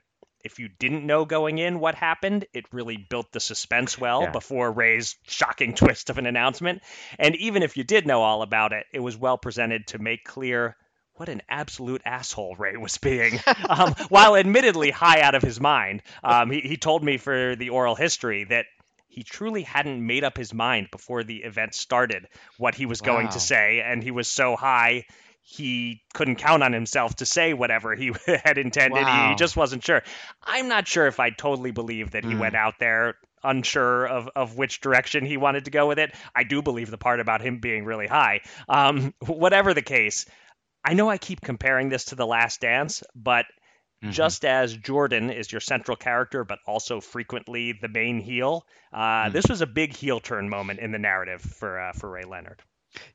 if 0.44 0.60
you 0.60 0.68
didn't 0.78 1.04
know 1.04 1.24
going 1.24 1.58
in 1.58 1.80
what 1.80 1.96
happened, 1.96 2.46
it 2.54 2.64
really 2.72 2.96
built 2.96 3.32
the 3.32 3.40
suspense 3.40 3.98
well 3.98 4.22
yeah. 4.22 4.30
before 4.30 4.70
Ray's 4.70 5.16
shocking 5.24 5.74
twist 5.74 6.10
of 6.10 6.18
an 6.18 6.26
announcement. 6.26 6.82
And 7.18 7.34
even 7.36 7.64
if 7.64 7.76
you 7.76 7.82
did 7.82 8.06
know 8.06 8.22
all 8.22 8.42
about 8.42 8.72
it, 8.72 8.86
it 8.92 9.00
was 9.00 9.16
well 9.16 9.36
presented 9.36 9.88
to 9.88 9.98
make 9.98 10.24
clear 10.24 10.76
what 11.14 11.28
an 11.28 11.42
absolute 11.48 12.02
asshole 12.04 12.54
Ray 12.56 12.76
was 12.76 12.96
being. 12.98 13.40
um, 13.68 13.94
while 14.08 14.36
admittedly 14.36 14.90
high 14.90 15.20
out 15.20 15.34
of 15.34 15.42
his 15.42 15.60
mind, 15.60 16.02
um, 16.22 16.50
he, 16.50 16.60
he 16.60 16.76
told 16.76 17.02
me 17.02 17.16
for 17.16 17.56
the 17.56 17.70
oral 17.70 17.96
history 17.96 18.44
that 18.44 18.66
he 19.08 19.22
truly 19.22 19.62
hadn't 19.62 20.06
made 20.06 20.24
up 20.24 20.36
his 20.36 20.54
mind 20.54 20.88
before 20.92 21.24
the 21.24 21.38
event 21.38 21.74
started 21.74 22.26
what 22.58 22.74
he 22.74 22.86
was 22.86 23.02
wow. 23.02 23.06
going 23.06 23.28
to 23.28 23.40
say, 23.40 23.82
and 23.84 24.02
he 24.02 24.10
was 24.10 24.28
so 24.28 24.56
high 24.56 25.04
he 25.50 26.02
couldn't 26.12 26.36
count 26.36 26.62
on 26.62 26.74
himself 26.74 27.16
to 27.16 27.24
say 27.24 27.54
whatever 27.54 27.94
he 27.94 28.12
had 28.44 28.58
intended. 28.58 29.02
Wow. 29.02 29.30
He, 29.30 29.36
just 29.36 29.56
wasn't 29.56 29.82
sure. 29.82 30.02
I'm 30.42 30.68
not 30.68 30.86
sure 30.86 31.06
if 31.06 31.20
I 31.20 31.30
totally 31.30 31.70
believe 31.70 32.10
that 32.10 32.22
he 32.22 32.34
mm. 32.34 32.38
went 32.38 32.54
out 32.54 32.74
there 32.78 33.16
unsure 33.42 34.06
of, 34.06 34.28
of 34.36 34.58
which 34.58 34.82
direction 34.82 35.24
he 35.24 35.38
wanted 35.38 35.64
to 35.64 35.70
go 35.70 35.88
with 35.88 35.98
it. 35.98 36.14
I 36.34 36.44
do 36.44 36.60
believe 36.60 36.90
the 36.90 36.98
part 36.98 37.20
about 37.20 37.40
him 37.40 37.60
being 37.60 37.86
really 37.86 38.06
high. 38.06 38.42
Um, 38.68 39.14
whatever 39.26 39.72
the 39.72 39.80
case, 39.80 40.26
I 40.84 40.92
know 40.92 41.08
I 41.08 41.16
keep 41.16 41.40
comparing 41.40 41.88
this 41.88 42.06
to 42.06 42.14
The 42.14 42.26
Last 42.26 42.60
Dance, 42.60 43.02
but 43.14 43.46
Mm-hmm. 44.02 44.12
Just 44.12 44.44
as 44.44 44.76
Jordan 44.76 45.30
is 45.30 45.50
your 45.50 45.60
central 45.60 45.96
character, 45.96 46.44
but 46.44 46.60
also 46.66 47.00
frequently 47.00 47.72
the 47.72 47.88
main 47.88 48.20
heel, 48.20 48.64
uh, 48.92 48.98
mm-hmm. 48.98 49.32
this 49.32 49.46
was 49.48 49.60
a 49.60 49.66
big 49.66 49.94
heel 49.94 50.20
turn 50.20 50.48
moment 50.48 50.78
in 50.78 50.92
the 50.92 50.98
narrative 50.98 51.40
for 51.40 51.80
uh, 51.80 51.92
for 51.92 52.08
Ray 52.08 52.24
Leonard. 52.24 52.62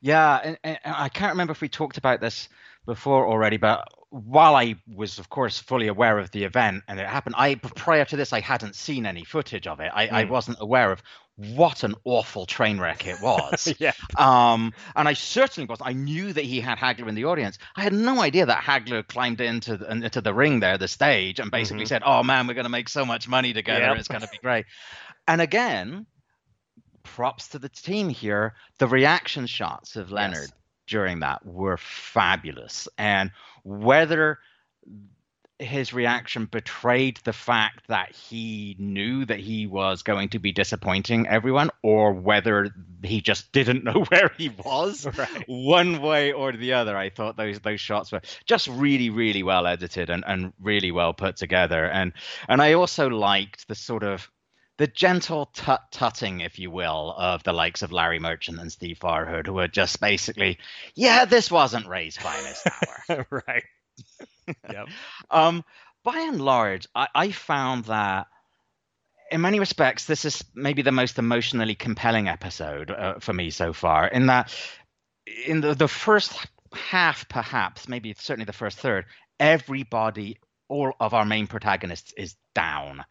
Yeah, 0.01 0.39
and, 0.43 0.57
and, 0.63 0.79
I 0.83 1.09
can't 1.09 1.33
remember 1.33 1.51
if 1.51 1.61
we 1.61 1.69
talked 1.69 1.97
about 1.97 2.19
this 2.19 2.49
before 2.85 3.27
already, 3.27 3.57
but 3.57 3.87
while 4.13 4.55
I 4.55 4.75
was, 4.87 5.17
of 5.17 5.29
course, 5.29 5.57
fully 5.57 5.87
aware 5.87 6.19
of 6.19 6.29
the 6.29 6.43
event 6.43 6.83
and 6.87 6.99
it 6.99 7.07
happened, 7.07 7.33
I 7.35 7.55
prior 7.55 8.05
to 8.05 8.15
this 8.15 8.31
I 8.31 8.41
hadn't 8.41 8.75
seen 8.75 9.07
any 9.07 9.23
footage 9.23 9.65
of 9.65 9.79
it. 9.79 9.91
I, 9.91 10.07
mm. 10.07 10.11
I 10.11 10.23
wasn't 10.25 10.59
aware 10.61 10.91
of 10.91 11.01
what 11.35 11.83
an 11.83 11.95
awful 12.03 12.45
train 12.45 12.79
wreck 12.79 13.07
it 13.07 13.19
was. 13.23 13.73
yeah. 13.79 13.93
Um, 14.15 14.71
and 14.95 15.07
I 15.07 15.13
certainly 15.13 15.65
was. 15.65 15.79
I 15.81 15.93
knew 15.93 16.31
that 16.31 16.43
he 16.43 16.61
had 16.61 16.77
Hagler 16.77 17.07
in 17.07 17.15
the 17.15 17.25
audience. 17.25 17.57
I 17.75 17.81
had 17.81 17.91
no 17.91 18.21
idea 18.21 18.45
that 18.45 18.63
Hagler 18.63 19.07
climbed 19.07 19.41
into 19.41 19.77
the, 19.77 19.91
into 19.91 20.21
the 20.21 20.31
ring 20.31 20.59
there, 20.59 20.77
the 20.77 20.87
stage, 20.87 21.39
and 21.39 21.49
basically 21.49 21.85
mm-hmm. 21.85 21.87
said, 21.87 22.03
"Oh 22.05 22.21
man, 22.21 22.45
we're 22.45 22.53
going 22.53 22.65
to 22.65 22.69
make 22.69 22.89
so 22.89 23.05
much 23.05 23.27
money 23.27 23.51
together. 23.51 23.85
Yep. 23.85 23.97
It's 23.97 24.07
going 24.07 24.21
to 24.21 24.29
be 24.29 24.37
great." 24.37 24.67
And 25.27 25.41
again, 25.41 26.05
props 27.01 27.47
to 27.49 27.59
the 27.59 27.69
team 27.69 28.09
here. 28.09 28.53
The 28.77 28.87
reaction 28.87 29.47
shots 29.47 29.95
of 29.95 30.11
Leonard 30.11 30.49
yes. 30.51 30.53
During 30.87 31.19
that 31.19 31.45
were 31.45 31.77
fabulous, 31.77 32.87
and 32.97 33.31
whether 33.63 34.39
his 35.59 35.93
reaction 35.93 36.45
betrayed 36.45 37.19
the 37.23 37.33
fact 37.33 37.87
that 37.87 38.11
he 38.11 38.75
knew 38.79 39.25
that 39.25 39.39
he 39.39 39.67
was 39.67 40.03
going 40.03 40.29
to 40.29 40.39
be 40.39 40.51
disappointing 40.51 41.27
everyone 41.27 41.69
or 41.83 42.11
whether 42.11 42.69
he 43.03 43.21
just 43.21 43.51
didn't 43.51 43.83
know 43.85 44.03
where 44.09 44.31
he 44.37 44.49
was 44.49 45.05
right. 45.17 45.43
one 45.47 46.01
way 46.01 46.31
or 46.31 46.51
the 46.51 46.73
other 46.73 46.97
i 46.97 47.09
thought 47.09 47.37
those 47.37 47.59
those 47.59 47.79
shots 47.79 48.11
were 48.11 48.21
just 48.45 48.67
really 48.67 49.09
really 49.09 49.43
well 49.43 49.67
edited 49.67 50.09
and, 50.09 50.23
and 50.27 50.53
really 50.59 50.91
well 50.91 51.13
put 51.13 51.37
together 51.37 51.85
and 51.85 52.13
and 52.49 52.61
i 52.61 52.73
also 52.73 53.07
liked 53.07 53.67
the 53.67 53.75
sort 53.75 54.03
of 54.03 54.29
the 54.77 54.87
gentle 54.87 55.47
tut 55.53 55.91
tutting, 55.91 56.41
if 56.41 56.57
you 56.57 56.71
will, 56.71 57.13
of 57.17 57.43
the 57.43 57.53
likes 57.53 57.81
of 57.81 57.91
Larry 57.91 58.19
Merchant 58.19 58.59
and 58.59 58.71
Steve 58.71 58.97
Farhood, 58.99 59.45
who 59.45 59.59
are 59.59 59.67
just 59.67 59.99
basically, 59.99 60.57
yeah, 60.95 61.25
this 61.25 61.51
wasn't 61.51 61.87
Ray's 61.87 62.17
finest 62.17 62.67
hour. 63.09 63.27
right. 63.47 63.63
yep. 64.71 64.87
Um, 65.29 65.63
by 66.03 66.19
and 66.19 66.41
large, 66.41 66.87
I, 66.95 67.07
I 67.13 67.31
found 67.31 67.85
that 67.85 68.27
in 69.31 69.41
many 69.41 69.59
respects, 69.59 70.05
this 70.05 70.25
is 70.25 70.43
maybe 70.53 70.81
the 70.81 70.91
most 70.91 71.17
emotionally 71.17 71.75
compelling 71.75 72.27
episode 72.27 72.91
uh, 72.91 73.19
for 73.19 73.33
me 73.33 73.49
so 73.49 73.73
far. 73.73 74.07
In 74.07 74.27
that, 74.27 74.55
in 75.47 75.61
the, 75.61 75.73
the 75.73 75.87
first 75.87 76.33
half, 76.73 77.27
perhaps, 77.29 77.87
maybe 77.87 78.13
certainly 78.17 78.45
the 78.45 78.53
first 78.53 78.79
third, 78.79 79.05
everybody, 79.39 80.37
all 80.67 80.93
of 80.99 81.13
our 81.13 81.25
main 81.25 81.47
protagonists 81.47 82.13
is 82.17 82.35
down. 82.53 83.03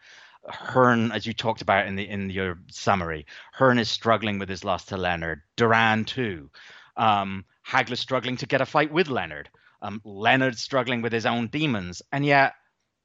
Hearn, 0.48 1.12
as 1.12 1.26
you 1.26 1.32
talked 1.32 1.62
about 1.62 1.86
in 1.86 1.96
the 1.96 2.08
in 2.08 2.30
your 2.30 2.58
summary, 2.68 3.26
Hearn 3.52 3.78
is 3.78 3.90
struggling 3.90 4.38
with 4.38 4.48
his 4.48 4.64
loss 4.64 4.84
to 4.86 4.96
Leonard. 4.96 5.42
Duran 5.56 6.04
too. 6.04 6.50
Um, 6.96 7.44
Hagler 7.66 7.96
struggling 7.96 8.36
to 8.38 8.46
get 8.46 8.60
a 8.60 8.66
fight 8.66 8.92
with 8.92 9.08
Leonard. 9.08 9.48
Um, 9.82 10.00
Leonard 10.04 10.58
struggling 10.58 11.02
with 11.02 11.12
his 11.12 11.26
own 11.26 11.48
demons, 11.48 12.02
and 12.12 12.26
yet 12.26 12.54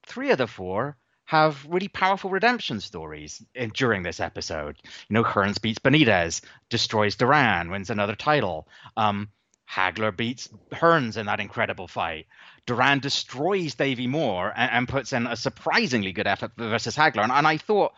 three 0.06 0.30
of 0.30 0.38
the 0.38 0.46
four 0.46 0.96
have 1.24 1.66
really 1.68 1.88
powerful 1.88 2.30
redemption 2.30 2.80
stories 2.80 3.44
in, 3.54 3.70
during 3.70 4.02
this 4.02 4.18
episode. 4.18 4.76
You 4.84 5.14
know, 5.14 5.24
Hearns 5.24 5.60
beats 5.60 5.78
Benitez, 5.78 6.40
destroys 6.70 7.16
Duran, 7.16 7.70
wins 7.70 7.90
another 7.90 8.16
title. 8.16 8.66
Um, 8.96 9.28
Hagler 9.70 10.16
beats 10.16 10.48
Hearns 10.72 11.16
in 11.16 11.26
that 11.26 11.40
incredible 11.40 11.88
fight. 11.88 12.26
Duran 12.66 13.00
destroys 13.00 13.74
Davy 13.74 14.06
Moore 14.06 14.52
and, 14.56 14.70
and, 14.70 14.88
puts 14.88 15.12
in 15.12 15.26
a 15.26 15.36
surprisingly 15.36 16.12
good 16.12 16.26
effort 16.26 16.52
versus 16.56 16.96
Hagler. 16.96 17.22
And, 17.22 17.32
and, 17.32 17.46
I 17.46 17.56
thought, 17.56 17.92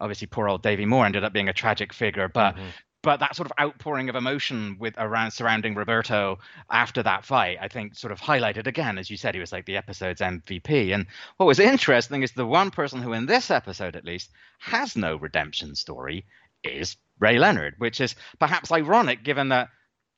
obviously, 0.00 0.26
poor 0.26 0.48
old 0.48 0.62
Davy 0.62 0.84
Moore 0.84 1.06
ended 1.06 1.24
up 1.24 1.32
being 1.32 1.48
a 1.48 1.52
tragic 1.52 1.92
figure, 1.92 2.28
but 2.28 2.54
mm-hmm 2.54 2.68
but 3.02 3.18
that 3.18 3.34
sort 3.34 3.50
of 3.50 3.52
outpouring 3.60 4.08
of 4.08 4.14
emotion 4.14 4.76
with 4.78 4.94
around 4.96 5.32
surrounding 5.32 5.74
Roberto 5.74 6.38
after 6.70 7.02
that 7.02 7.24
fight, 7.24 7.58
I 7.60 7.68
think, 7.68 7.96
sort 7.96 8.12
of 8.12 8.20
highlighted 8.20 8.66
again, 8.68 8.96
as 8.96 9.10
you 9.10 9.16
said, 9.16 9.34
he 9.34 9.40
was 9.40 9.52
like 9.52 9.66
the 9.66 9.76
episode's 9.76 10.20
MVP. 10.20 10.94
And 10.94 11.06
what 11.36 11.46
was 11.46 11.58
interesting 11.58 12.22
is 12.22 12.32
the 12.32 12.46
one 12.46 12.70
person 12.70 13.02
who, 13.02 13.12
in 13.12 13.26
this 13.26 13.50
episode 13.50 13.96
at 13.96 14.04
least, 14.04 14.30
has 14.60 14.96
no 14.96 15.16
redemption 15.16 15.74
story 15.74 16.24
is 16.62 16.96
Ray 17.18 17.38
Leonard, 17.38 17.74
which 17.78 18.00
is 18.00 18.14
perhaps 18.38 18.70
ironic 18.70 19.24
given 19.24 19.48
that 19.48 19.68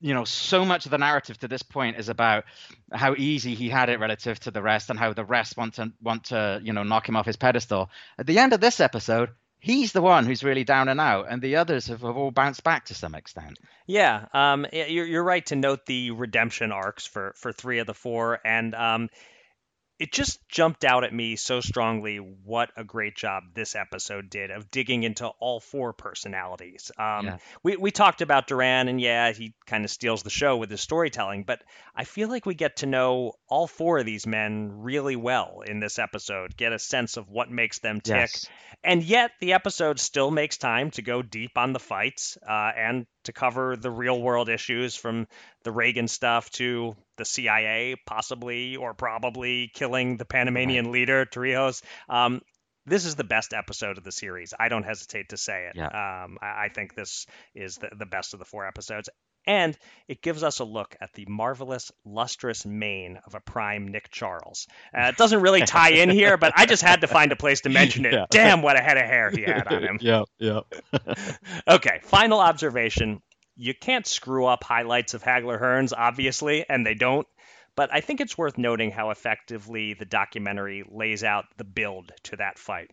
you 0.04 0.12
know 0.12 0.24
so 0.24 0.64
much 0.64 0.84
of 0.84 0.90
the 0.90 0.98
narrative 0.98 1.38
to 1.38 1.48
this 1.48 1.62
point 1.62 1.96
is 1.96 2.08
about 2.08 2.44
how 2.92 3.14
easy 3.16 3.54
he 3.54 3.68
had 3.68 3.88
it 3.88 3.98
relative 3.98 4.38
to 4.40 4.50
the 4.50 4.60
rest 4.62 4.90
and 4.90 4.98
how 4.98 5.12
the 5.12 5.24
rest 5.24 5.56
want 5.56 5.74
to 5.74 5.90
want 6.02 6.24
to 6.24 6.60
you 6.62 6.72
know 6.72 6.82
knock 6.82 7.08
him 7.08 7.16
off 7.16 7.26
his 7.26 7.36
pedestal 7.36 7.90
at 8.18 8.26
the 8.26 8.38
end 8.38 8.52
of 8.52 8.60
this 8.60 8.80
episode 8.80 9.30
he's 9.64 9.92
the 9.92 10.02
one 10.02 10.26
who's 10.26 10.44
really 10.44 10.62
down 10.62 10.88
and 10.88 11.00
out, 11.00 11.26
and 11.30 11.40
the 11.40 11.56
others 11.56 11.86
have, 11.86 12.02
have 12.02 12.16
all 12.16 12.30
bounced 12.30 12.62
back 12.62 12.84
to 12.84 12.94
some 12.94 13.14
extent. 13.14 13.58
Yeah, 13.86 14.26
um, 14.34 14.66
you're, 14.72 15.06
you're 15.06 15.24
right 15.24 15.44
to 15.46 15.56
note 15.56 15.86
the 15.86 16.10
redemption 16.10 16.70
arcs 16.70 17.06
for 17.06 17.32
for 17.36 17.50
three 17.50 17.78
of 17.78 17.86
the 17.86 17.94
four, 17.94 18.40
and 18.44 18.74
um, 18.74 19.08
it 19.98 20.12
just 20.12 20.40
jumped 20.48 20.84
out 20.84 21.04
at 21.04 21.14
me 21.14 21.36
so 21.36 21.60
strongly 21.60 22.16
what 22.16 22.70
a 22.76 22.82
great 22.82 23.14
job 23.14 23.44
this 23.54 23.76
episode 23.76 24.28
did 24.28 24.50
of 24.50 24.70
digging 24.70 25.04
into 25.04 25.26
all 25.38 25.60
four 25.60 25.92
personalities. 25.92 26.90
Um, 26.98 27.26
yeah. 27.26 27.36
we, 27.62 27.76
we 27.76 27.90
talked 27.92 28.20
about 28.20 28.48
Duran, 28.48 28.88
and 28.88 29.00
yeah, 29.00 29.32
he 29.32 29.54
kind 29.66 29.84
of 29.84 29.90
steals 29.90 30.24
the 30.24 30.30
show 30.30 30.56
with 30.56 30.70
his 30.70 30.80
storytelling, 30.80 31.44
but 31.44 31.62
I 31.94 32.04
feel 32.04 32.28
like 32.28 32.44
we 32.44 32.54
get 32.54 32.78
to 32.78 32.86
know 32.86 33.34
all 33.48 33.68
four 33.68 33.98
of 33.98 34.06
these 34.06 34.26
men 34.26 34.82
really 34.82 35.16
well 35.16 35.62
in 35.64 35.78
this 35.78 36.00
episode, 36.00 36.56
get 36.56 36.72
a 36.72 36.78
sense 36.78 37.16
of 37.16 37.30
what 37.30 37.50
makes 37.50 37.78
them 37.78 38.00
tick. 38.00 38.16
Yes. 38.16 38.46
And 38.82 39.02
yet, 39.02 39.30
the 39.40 39.52
episode 39.52 40.00
still 40.00 40.30
makes 40.30 40.56
time 40.58 40.90
to 40.92 41.02
go 41.02 41.22
deep 41.22 41.56
on 41.56 41.72
the 41.72 41.78
fights 41.78 42.36
uh, 42.46 42.72
and 42.76 43.06
to 43.24 43.32
cover 43.32 43.76
the 43.76 43.90
real 43.90 44.20
world 44.20 44.48
issues 44.48 44.96
from 44.96 45.26
the 45.62 45.72
Reagan 45.72 46.08
stuff 46.08 46.50
to 46.50 46.94
the 47.16 47.24
CIA 47.24 47.96
possibly 48.06 48.76
or 48.76 48.94
probably 48.94 49.70
killing 49.72 50.16
the 50.16 50.24
Panamanian 50.24 50.92
leader 50.92 51.24
Torrijos. 51.26 51.82
Um, 52.08 52.40
this 52.86 53.04
is 53.04 53.14
the 53.14 53.24
best 53.24 53.54
episode 53.54 53.98
of 53.98 54.04
the 54.04 54.12
series. 54.12 54.52
I 54.58 54.68
don't 54.68 54.82
hesitate 54.82 55.30
to 55.30 55.36
say 55.36 55.68
it. 55.68 55.76
Yeah. 55.76 55.86
Um, 56.24 56.38
I, 56.40 56.64
I, 56.64 56.68
think 56.74 56.94
this 56.94 57.26
is 57.54 57.76
the, 57.76 57.90
the 57.96 58.06
best 58.06 58.34
of 58.34 58.38
the 58.38 58.44
four 58.44 58.66
episodes. 58.66 59.08
And 59.46 59.76
it 60.08 60.22
gives 60.22 60.42
us 60.42 60.60
a 60.60 60.64
look 60.64 60.96
at 61.00 61.12
the 61.12 61.26
marvelous, 61.28 61.92
lustrous 62.04 62.64
mane 62.64 63.18
of 63.26 63.34
a 63.34 63.40
prime 63.40 63.88
Nick 63.88 64.10
Charles. 64.10 64.66
Uh, 64.96 65.08
it 65.08 65.16
doesn't 65.18 65.42
really 65.42 65.60
tie 65.62 65.90
in 65.90 66.08
here, 66.08 66.38
but 66.38 66.54
I 66.56 66.64
just 66.64 66.82
had 66.82 67.02
to 67.02 67.06
find 67.06 67.30
a 67.30 67.36
place 67.36 67.60
to 67.62 67.68
mention 67.68 68.06
it. 68.06 68.14
Yeah. 68.14 68.26
Damn, 68.30 68.62
what 68.62 68.78
a 68.78 68.80
head 68.80 68.96
of 68.96 69.02
hair 69.02 69.30
he 69.30 69.42
had 69.42 69.66
on 69.66 69.82
him. 69.82 69.98
yeah, 70.00 70.22
yeah. 70.38 70.60
okay, 71.68 71.98
final 72.04 72.38
observation 72.38 73.20
you 73.56 73.74
can't 73.74 74.06
screw 74.06 74.46
up 74.46 74.64
highlights 74.64 75.14
of 75.14 75.22
Hagler 75.22 75.60
Hearns, 75.60 75.92
obviously, 75.96 76.64
and 76.68 76.86
they 76.86 76.94
don't. 76.94 77.26
But 77.76 77.92
I 77.92 78.00
think 78.00 78.20
it's 78.20 78.38
worth 78.38 78.56
noting 78.56 78.90
how 78.90 79.10
effectively 79.10 79.94
the 79.94 80.04
documentary 80.04 80.84
lays 80.88 81.24
out 81.24 81.46
the 81.56 81.64
build 81.64 82.12
to 82.24 82.36
that 82.36 82.58
fight. 82.58 82.90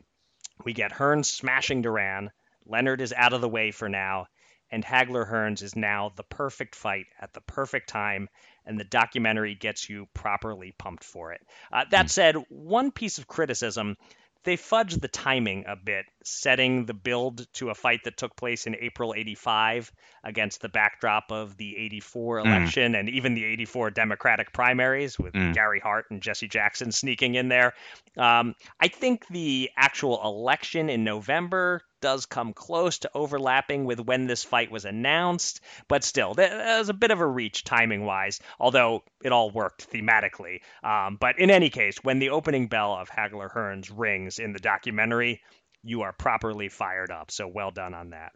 We 0.63 0.73
get 0.73 0.91
Hearns 0.91 1.25
smashing 1.25 1.81
Duran, 1.81 2.31
Leonard 2.65 3.01
is 3.01 3.13
out 3.13 3.33
of 3.33 3.41
the 3.41 3.49
way 3.49 3.71
for 3.71 3.89
now, 3.89 4.27
and 4.71 4.85
Hagler 4.85 5.29
Hearns 5.29 5.61
is 5.61 5.75
now 5.75 6.13
the 6.15 6.23
perfect 6.23 6.75
fight 6.75 7.07
at 7.19 7.33
the 7.33 7.41
perfect 7.41 7.89
time, 7.89 8.29
and 8.65 8.79
the 8.79 8.83
documentary 8.83 9.55
gets 9.55 9.89
you 9.89 10.07
properly 10.13 10.73
pumped 10.77 11.03
for 11.03 11.33
it. 11.33 11.41
Uh, 11.71 11.85
that 11.91 12.03
hmm. 12.03 12.09
said, 12.09 12.35
one 12.49 12.91
piece 12.91 13.17
of 13.17 13.27
criticism 13.27 13.97
they 14.43 14.57
fudged 14.57 15.01
the 15.01 15.07
timing 15.07 15.65
a 15.67 15.75
bit, 15.75 16.05
setting 16.23 16.85
the 16.85 16.93
build 16.93 17.45
to 17.53 17.69
a 17.69 17.75
fight 17.75 18.03
that 18.05 18.17
took 18.17 18.35
place 18.35 18.65
in 18.65 18.75
April 18.79 19.13
85 19.15 19.91
against 20.23 20.61
the 20.61 20.69
backdrop 20.69 21.31
of 21.31 21.57
the 21.57 21.77
84 21.77 22.41
hmm. 22.41 22.47
election 22.47 22.93
mm. 22.93 22.99
and 22.99 23.09
even 23.09 23.33
the 23.33 23.45
84 23.45 23.91
Democratic 23.91 24.51
primaries 24.51 25.19
with 25.19 25.33
mm. 25.33 25.53
Gary 25.53 25.79
Hart 25.79 26.05
and 26.09 26.21
Jesse 26.21 26.47
Jackson 26.47 26.91
sneaking 26.91 27.35
in 27.35 27.49
there. 27.49 27.73
Um, 28.17 28.55
I 28.79 28.87
think 28.87 29.27
the 29.27 29.69
actual 29.77 30.21
election 30.23 30.89
in 30.89 31.03
November 31.03 31.83
does 32.01 32.25
come 32.25 32.53
close 32.53 32.99
to 32.99 33.11
overlapping 33.13 33.85
with 33.85 33.99
when 33.99 34.27
this 34.27 34.43
fight 34.43 34.71
was 34.71 34.85
announced, 34.85 35.61
but 35.87 36.03
still, 36.03 36.33
there's 36.33 36.89
a 36.89 36.93
bit 36.93 37.11
of 37.11 37.19
a 37.19 37.25
reach 37.25 37.63
timing 37.63 38.05
wise, 38.05 38.39
although 38.59 39.03
it 39.23 39.31
all 39.31 39.51
worked 39.51 39.91
thematically. 39.91 40.61
Um, 40.83 41.17
but 41.19 41.39
in 41.39 41.49
any 41.51 41.69
case, 41.69 41.97
when 42.03 42.19
the 42.19 42.31
opening 42.31 42.67
bell 42.67 42.93
of 42.93 43.09
Hagler 43.09 43.51
Hearns 43.51 43.91
rings 43.93 44.39
in 44.39 44.53
the 44.53 44.59
documentary, 44.59 45.41
you 45.83 46.01
are 46.01 46.13
properly 46.13 46.69
fired 46.69 47.11
up. 47.11 47.31
So 47.31 47.47
well 47.47 47.71
done 47.71 47.93
on 47.93 48.11
that. 48.11 48.33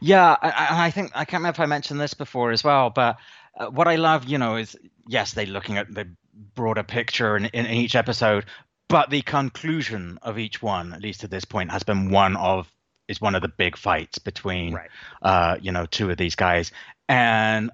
Yeah, 0.00 0.36
I, 0.40 0.86
I 0.86 0.90
think 0.90 1.12
I 1.14 1.24
can't 1.24 1.40
remember 1.40 1.56
if 1.56 1.60
I 1.60 1.66
mentioned 1.66 2.00
this 2.00 2.14
before 2.14 2.52
as 2.52 2.64
well, 2.64 2.90
but 2.90 3.18
uh, 3.58 3.66
what 3.66 3.88
I 3.88 3.96
love, 3.96 4.24
you 4.24 4.38
know, 4.38 4.56
is 4.56 4.76
yes, 5.06 5.32
they're 5.32 5.46
looking 5.46 5.76
at 5.76 5.92
the 5.92 6.08
broader 6.54 6.82
picture 6.82 7.36
in, 7.36 7.46
in, 7.46 7.66
in 7.66 7.72
each 7.72 7.96
episode, 7.96 8.46
but 8.88 9.10
the 9.10 9.22
conclusion 9.22 10.18
of 10.22 10.38
each 10.38 10.62
one, 10.62 10.94
at 10.94 11.02
least 11.02 11.20
to 11.20 11.28
this 11.28 11.44
point, 11.44 11.70
has 11.70 11.82
been 11.82 12.10
one 12.10 12.36
of 12.36 12.70
is 13.08 13.20
one 13.20 13.34
of 13.34 13.42
the 13.42 13.48
big 13.48 13.76
fights 13.76 14.18
between 14.18 14.74
right. 14.74 14.90
uh, 15.22 15.56
you 15.60 15.72
know 15.72 15.86
two 15.86 16.10
of 16.10 16.16
these 16.16 16.36
guys 16.36 16.70
and 17.08 17.70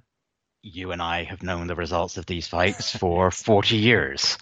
you 0.63 0.93
and 0.93 1.03
I 1.03 1.25
have 1.25 1.43
known 1.43 1.67
the 1.67 1.75
results 1.75 2.17
of 2.17 2.27
these 2.27 2.47
fights 2.47 2.97
for 2.97 3.31
40 3.31 3.77
years 3.77 4.39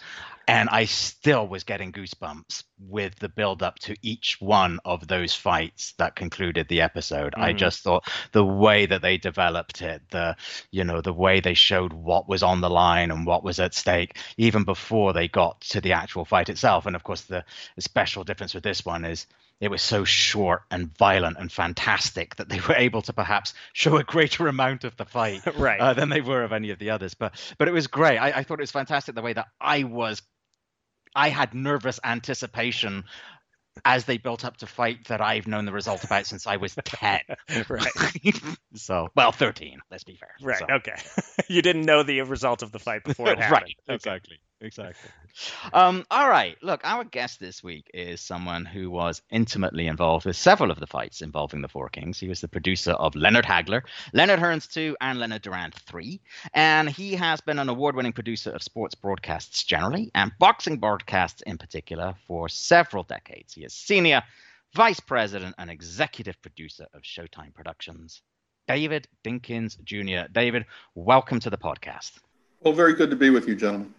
and 0.47 0.69
I 0.69 0.85
still 0.85 1.47
was 1.47 1.63
getting 1.63 1.91
goosebumps 1.91 2.63
with 2.77 3.17
the 3.19 3.29
build 3.29 3.63
up 3.63 3.79
to 3.79 3.95
each 4.01 4.37
one 4.41 4.79
of 4.83 5.07
those 5.07 5.33
fights 5.33 5.93
that 5.97 6.15
concluded 6.15 6.67
the 6.67 6.81
episode. 6.81 7.33
Mm-hmm. 7.33 7.43
I 7.43 7.53
just 7.53 7.81
thought 7.81 8.09
the 8.31 8.43
way 8.45 8.85
that 8.85 9.01
they 9.01 9.17
developed 9.17 9.81
it, 9.81 10.01
the 10.11 10.35
you 10.71 10.83
know, 10.83 11.01
the 11.01 11.13
way 11.13 11.39
they 11.39 11.53
showed 11.53 11.93
what 11.93 12.27
was 12.27 12.43
on 12.43 12.61
the 12.61 12.69
line 12.69 13.11
and 13.11 13.25
what 13.25 13.43
was 13.43 13.59
at 13.59 13.73
stake 13.73 14.17
even 14.37 14.63
before 14.63 15.13
they 15.13 15.27
got 15.27 15.61
to 15.61 15.81
the 15.81 15.93
actual 15.93 16.25
fight 16.25 16.49
itself. 16.49 16.85
And 16.85 16.95
of 16.95 17.03
course 17.03 17.21
the, 17.21 17.45
the 17.75 17.81
special 17.81 18.23
difference 18.23 18.53
with 18.53 18.63
this 18.63 18.85
one 18.85 19.05
is 19.05 19.27
it 19.59 19.71
was 19.71 19.81
so 19.81 20.03
short 20.03 20.63
and 20.71 20.95
violent 20.97 21.37
and 21.37 21.51
fantastic 21.51 22.35
that 22.35 22.49
they 22.49 22.59
were 22.67 22.75
able 22.75 23.01
to 23.03 23.13
perhaps 23.13 23.53
show 23.73 23.97
a 23.97 24.03
greater 24.03 24.47
amount 24.47 24.83
of 24.83 24.95
the 24.97 25.05
fight 25.05 25.41
right. 25.57 25.79
uh, 25.79 25.93
than 25.93 26.09
they 26.09 26.21
were 26.21 26.43
of 26.43 26.51
any 26.51 26.71
of 26.71 26.79
the 26.79 26.89
others. 26.89 27.13
But 27.13 27.33
but 27.57 27.67
it 27.67 27.73
was 27.73 27.87
great. 27.87 28.17
I, 28.17 28.31
I 28.31 28.43
thought 28.43 28.59
it 28.59 28.63
was 28.63 28.71
fantastic 28.71 29.15
the 29.15 29.21
way 29.21 29.33
that 29.33 29.47
I 29.59 29.83
was 29.83 30.21
I 31.15 31.29
had 31.29 31.53
nervous 31.53 31.99
anticipation 32.03 33.03
as 33.85 34.05
they 34.05 34.17
built 34.17 34.45
up 34.45 34.57
to 34.57 34.67
fight 34.67 35.07
that 35.07 35.19
I've 35.19 35.47
known 35.47 35.65
the 35.65 35.71
result 35.71 36.03
about 36.03 36.27
since 36.27 36.45
I 36.45 36.57
was 36.57 36.75
10. 36.85 37.21
right. 37.69 37.87
so, 38.75 39.09
well, 39.15 39.31
13, 39.31 39.79
let's 39.89 40.03
be 40.03 40.15
fair. 40.15 40.29
Right. 40.41 40.59
So. 40.59 40.67
Okay. 40.75 40.95
you 41.47 41.61
didn't 41.63 41.85
know 41.85 42.03
the 42.03 42.21
result 42.21 42.61
of 42.61 42.71
the 42.71 42.77
fight 42.79 43.03
before 43.03 43.29
it 43.29 43.39
happened. 43.39 43.51
right. 43.51 43.75
Okay. 43.89 43.95
Exactly 43.95 44.39
exactly. 44.63 45.09
Um, 45.73 46.05
all 46.09 46.29
right. 46.29 46.57
Look, 46.61 46.81
our 46.83 47.03
guest 47.03 47.39
this 47.39 47.63
week 47.63 47.89
is 47.93 48.21
someone 48.21 48.65
who 48.65 48.89
was 48.89 49.21
intimately 49.29 49.87
involved 49.87 50.25
with 50.25 50.35
several 50.35 50.71
of 50.71 50.79
the 50.79 50.87
fights 50.87 51.21
involving 51.21 51.61
the 51.61 51.67
Four 51.67 51.89
Kings. 51.89 52.19
He 52.19 52.27
was 52.27 52.41
the 52.41 52.47
producer 52.47 52.91
of 52.91 53.15
Leonard 53.15 53.45
Hagler, 53.45 53.83
Leonard 54.13 54.39
Hearns 54.39 54.71
2, 54.71 54.95
and 55.01 55.19
Leonard 55.19 55.41
Duran 55.41 55.71
3. 55.71 56.19
And 56.53 56.89
he 56.89 57.15
has 57.15 57.41
been 57.41 57.59
an 57.59 57.69
award 57.69 57.95
winning 57.95 58.13
producer 58.13 58.51
of 58.51 58.63
sports 58.63 58.95
broadcasts 58.95 59.63
generally 59.63 60.11
and 60.15 60.31
boxing 60.39 60.77
broadcasts 60.77 61.41
in 61.43 61.57
particular 61.57 62.15
for 62.27 62.49
several 62.49 63.03
decades. 63.03 63.53
He 63.53 63.63
is 63.63 63.73
senior 63.73 64.23
vice 64.75 64.99
president 64.99 65.55
and 65.57 65.69
executive 65.69 66.41
producer 66.41 66.87
of 66.93 67.01
Showtime 67.01 67.53
Productions. 67.53 68.21
David 68.67 69.07
Dinkins 69.25 69.81
Jr. 69.83 70.31
David, 70.31 70.65
welcome 70.95 71.39
to 71.41 71.49
the 71.49 71.57
podcast. 71.57 72.13
Well, 72.61 72.73
very 72.73 72.93
good 72.93 73.09
to 73.09 73.15
be 73.15 73.29
with 73.29 73.47
you, 73.47 73.55
gentlemen. 73.55 73.93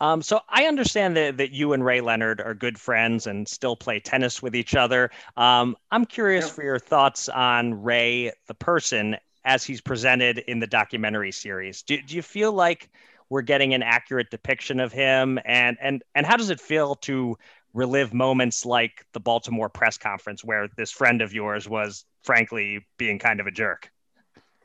Um, 0.00 0.22
so 0.22 0.40
I 0.48 0.64
understand 0.64 1.16
that, 1.16 1.36
that 1.36 1.52
you 1.52 1.72
and 1.72 1.84
Ray 1.84 2.00
Leonard 2.00 2.40
are 2.40 2.54
good 2.54 2.78
friends 2.78 3.26
and 3.26 3.46
still 3.46 3.76
play 3.76 4.00
tennis 4.00 4.42
with 4.42 4.56
each 4.56 4.74
other. 4.74 5.10
Um, 5.36 5.76
I'm 5.90 6.06
curious 6.06 6.46
yeah. 6.46 6.52
for 6.52 6.62
your 6.62 6.78
thoughts 6.78 7.28
on 7.28 7.82
Ray, 7.82 8.32
the 8.46 8.54
person, 8.54 9.16
as 9.44 9.64
he's 9.64 9.80
presented 9.80 10.38
in 10.38 10.58
the 10.58 10.66
documentary 10.66 11.32
series. 11.32 11.82
Do, 11.82 12.00
do 12.00 12.16
you 12.16 12.22
feel 12.22 12.52
like 12.52 12.88
we're 13.28 13.42
getting 13.42 13.74
an 13.74 13.82
accurate 13.82 14.30
depiction 14.30 14.80
of 14.80 14.92
him? 14.92 15.38
And, 15.44 15.76
and, 15.80 16.02
and 16.14 16.26
how 16.26 16.36
does 16.36 16.50
it 16.50 16.60
feel 16.60 16.96
to 16.96 17.36
relive 17.74 18.12
moments 18.12 18.66
like 18.66 19.04
the 19.12 19.20
Baltimore 19.20 19.68
press 19.68 19.96
conference 19.96 20.44
where 20.44 20.68
this 20.76 20.90
friend 20.90 21.22
of 21.22 21.32
yours 21.32 21.68
was 21.68 22.04
frankly 22.22 22.86
being 22.96 23.18
kind 23.18 23.40
of 23.40 23.46
a 23.46 23.50
jerk? 23.50 23.90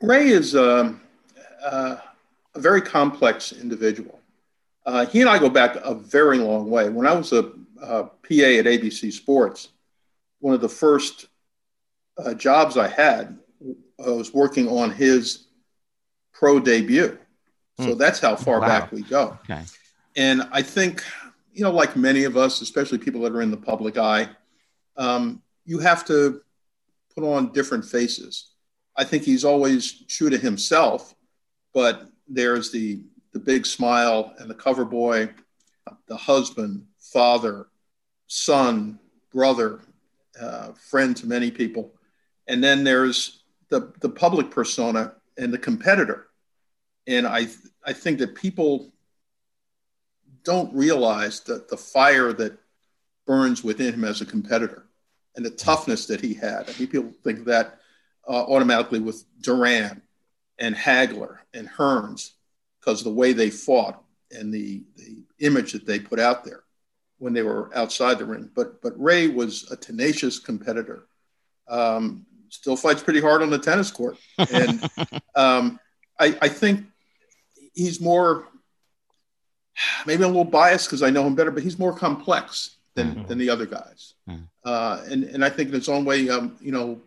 Ray 0.02 0.28
is 0.28 0.56
um, 0.56 1.00
uh, 1.64 1.96
a 2.54 2.60
very 2.60 2.82
complex 2.82 3.52
individual. 3.52 4.20
Uh, 4.86 5.04
he 5.04 5.20
and 5.20 5.28
I 5.28 5.38
go 5.38 5.50
back 5.50 5.76
a 5.82 5.94
very 5.94 6.38
long 6.38 6.70
way. 6.70 6.88
When 6.88 7.06
I 7.06 7.12
was 7.12 7.32
a, 7.32 7.50
a 7.82 8.04
PA 8.04 8.08
at 8.30 8.66
ABC 8.66 9.12
Sports, 9.12 9.68
one 10.38 10.54
of 10.54 10.60
the 10.60 10.68
first 10.68 11.26
uh, 12.16 12.32
jobs 12.34 12.78
I 12.78 12.88
had 12.88 13.36
I 14.04 14.10
was 14.10 14.32
working 14.34 14.68
on 14.68 14.90
his 14.90 15.46
pro 16.32 16.60
debut. 16.60 17.18
So 17.78 17.94
mm. 17.94 17.98
that's 17.98 18.20
how 18.20 18.36
far 18.36 18.60
wow. 18.60 18.68
back 18.68 18.92
we 18.92 19.02
go. 19.02 19.38
Okay. 19.44 19.62
And 20.16 20.42
I 20.52 20.62
think, 20.62 21.02
you 21.52 21.62
know, 21.62 21.70
like 21.70 21.96
many 21.96 22.24
of 22.24 22.36
us, 22.36 22.60
especially 22.60 22.98
people 22.98 23.22
that 23.22 23.32
are 23.32 23.42
in 23.42 23.50
the 23.50 23.56
public 23.56 23.98
eye, 23.98 24.28
um, 24.96 25.42
you 25.64 25.78
have 25.78 26.04
to 26.06 26.40
put 27.14 27.24
on 27.24 27.52
different 27.52 27.84
faces. 27.84 28.50
I 28.96 29.04
think 29.04 29.24
he's 29.24 29.44
always 29.44 30.04
true 30.06 30.30
to 30.30 30.38
himself, 30.38 31.14
but 31.74 32.08
there's 32.28 32.70
the 32.70 33.02
the 33.36 33.44
big 33.44 33.66
smile 33.66 34.32
and 34.38 34.48
the 34.48 34.54
cover 34.54 34.86
boy, 34.86 35.28
the 36.08 36.16
husband, 36.16 36.86
father, 36.98 37.66
son, 38.28 38.98
brother, 39.30 39.80
uh, 40.40 40.72
friend 40.72 41.14
to 41.14 41.26
many 41.26 41.50
people. 41.50 41.92
And 42.46 42.64
then 42.64 42.82
there's 42.82 43.42
the, 43.68 43.92
the 44.00 44.08
public 44.08 44.50
persona 44.50 45.12
and 45.36 45.52
the 45.52 45.58
competitor. 45.58 46.28
And 47.06 47.26
I, 47.26 47.48
I 47.84 47.92
think 47.92 48.20
that 48.20 48.34
people 48.34 48.90
don't 50.42 50.72
realize 50.74 51.40
that 51.40 51.68
the 51.68 51.76
fire 51.76 52.32
that 52.32 52.58
burns 53.26 53.62
within 53.62 53.92
him 53.92 54.04
as 54.04 54.22
a 54.22 54.26
competitor 54.26 54.86
and 55.34 55.44
the 55.44 55.50
toughness 55.50 56.06
that 56.06 56.22
he 56.22 56.32
had. 56.32 56.70
I 56.70 56.78
mean, 56.78 56.88
people 56.88 57.12
think 57.22 57.44
that 57.44 57.80
uh, 58.26 58.44
automatically 58.44 59.00
with 59.00 59.26
Duran 59.42 60.00
and 60.58 60.74
Hagler 60.74 61.40
and 61.52 61.68
Hearns 61.68 62.30
because 62.86 63.02
the 63.02 63.10
way 63.10 63.32
they 63.32 63.50
fought 63.50 64.00
and 64.30 64.54
the, 64.54 64.84
the 64.96 65.24
image 65.40 65.72
that 65.72 65.84
they 65.84 65.98
put 65.98 66.20
out 66.20 66.44
there 66.44 66.62
when 67.18 67.32
they 67.32 67.42
were 67.42 67.70
outside 67.74 68.18
the 68.18 68.24
ring. 68.24 68.48
But 68.54 68.80
but 68.80 68.92
Ray 69.00 69.26
was 69.28 69.70
a 69.72 69.76
tenacious 69.76 70.38
competitor. 70.38 71.08
Um, 71.68 72.26
still 72.48 72.76
fights 72.76 73.02
pretty 73.02 73.20
hard 73.20 73.42
on 73.42 73.50
the 73.50 73.58
tennis 73.58 73.90
court, 73.90 74.18
and 74.38 74.88
um, 75.34 75.80
I, 76.20 76.36
I, 76.40 76.48
think 76.48 76.86
he's 77.74 78.00
more 78.00 78.46
maybe 80.06 80.22
a 80.22 80.28
little 80.28 80.44
biased 80.44 80.86
because 80.86 81.02
I 81.02 81.10
know 81.10 81.26
him 81.26 81.34
better, 81.34 81.50
but 81.50 81.64
he's 81.64 81.78
more 81.78 81.92
complex 81.92 82.76
than 82.94 83.16
mm-hmm. 83.16 83.26
than 83.26 83.38
the 83.38 83.50
other 83.50 83.66
guys, 83.66 84.14
mm-hmm. 84.28 84.44
uh, 84.64 85.00
and 85.10 85.24
and 85.24 85.44
I 85.44 85.50
think 85.50 85.70
in 85.70 85.74
his 85.74 85.88
own 85.88 86.04
way, 86.04 86.28
um, 86.28 86.56
you 86.60 86.70
know, 86.70 87.00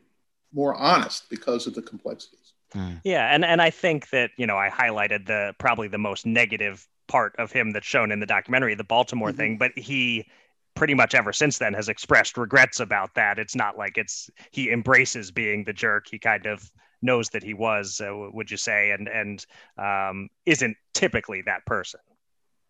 more 0.52 0.76
honest 0.76 1.30
because 1.30 1.68
of 1.68 1.74
the 1.74 1.82
complexity. 1.82 2.36
Mm. 2.76 3.02
Yeah, 3.04 3.34
and 3.34 3.44
and 3.44 3.62
I 3.62 3.70
think 3.70 4.10
that 4.10 4.32
you 4.38 4.46
know 4.46 4.58
I 4.58 4.70
highlighted 4.70 5.26
the 5.26 5.56
probably 5.58 5.88
the 5.88 5.98
most 5.98 6.26
negative 6.26 6.88
part 7.08 7.36
of 7.38 7.52
him 7.52 7.72
that's 7.72 7.88
shown 7.88 8.12
in 8.12 8.20
the 8.20 8.26
documentary, 8.26 8.76
the 8.76 8.84
Baltimore 8.84 9.30
mm-hmm. 9.30 9.38
thing, 9.38 9.58
but 9.58 9.72
he 9.78 10.28
pretty 10.76 10.94
much 10.94 11.14
ever 11.14 11.34
since 11.34 11.58
then 11.58 11.74
has 11.74 11.90
expressed 11.90 12.38
regrets 12.38 12.80
about 12.80 13.14
that. 13.16 13.40
It's 13.40 13.56
not 13.56 13.78
like 13.78 13.98
it's 13.98 14.30
he 14.52 14.72
embraces 14.72 15.32
being 15.32 15.64
the 15.64 15.74
jerk. 15.74 16.08
He 16.10 16.20
kind 16.20 16.46
of 16.46 16.72
knows 17.02 17.30
that 17.30 17.44
he 17.44 17.54
was, 17.54 18.02
uh, 18.02 18.14
would 18.34 18.52
you 18.52 18.58
say, 18.58 18.92
and 18.92 19.08
and 19.08 19.46
um, 19.78 20.30
isn't 20.46 20.78
typically 20.94 21.42
that 21.44 21.66
person. 21.66 22.00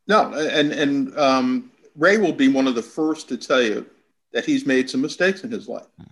No, 0.08 0.34
and 0.34 0.72
and 0.72 1.18
um, 1.18 1.72
Ray 1.96 2.18
will 2.18 2.34
be 2.34 2.48
one 2.48 2.68
of 2.68 2.76
the 2.76 2.82
first 2.82 3.28
to 3.30 3.38
tell 3.38 3.62
you 3.62 3.86
that 4.34 4.46
he's 4.46 4.66
made 4.66 4.90
some 4.90 5.02
mistakes 5.02 5.44
in 5.44 5.52
his 5.52 5.68
life, 5.68 5.88
mm. 6.02 6.08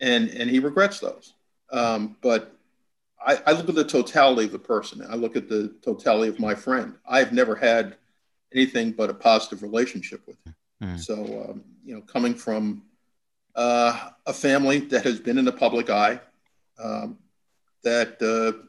and 0.00 0.28
and 0.30 0.50
he 0.50 0.58
regrets 0.58 1.00
those. 1.00 1.34
Um, 1.72 2.16
but 2.20 2.54
I, 3.26 3.40
I, 3.46 3.52
look 3.52 3.68
at 3.68 3.74
the 3.74 3.84
totality 3.84 4.46
of 4.46 4.52
the 4.52 4.58
person. 4.58 5.04
I 5.08 5.14
look 5.14 5.36
at 5.36 5.48
the 5.48 5.74
totality 5.82 6.28
of 6.28 6.38
my 6.38 6.54
friend. 6.54 6.94
I've 7.08 7.32
never 7.32 7.54
had 7.54 7.96
anything 8.52 8.92
but 8.92 9.10
a 9.10 9.14
positive 9.14 9.62
relationship 9.62 10.22
with 10.26 10.36
him. 10.44 10.54
Mm. 10.82 11.00
So, 11.00 11.46
um, 11.48 11.64
you 11.84 11.94
know, 11.94 12.02
coming 12.02 12.34
from 12.34 12.82
uh, 13.54 14.10
a 14.26 14.32
family 14.32 14.80
that 14.80 15.04
has 15.04 15.20
been 15.20 15.38
in 15.38 15.44
the 15.44 15.52
public 15.52 15.90
eye, 15.90 16.20
um, 16.78 17.18
that 17.82 18.20
uh, 18.22 18.64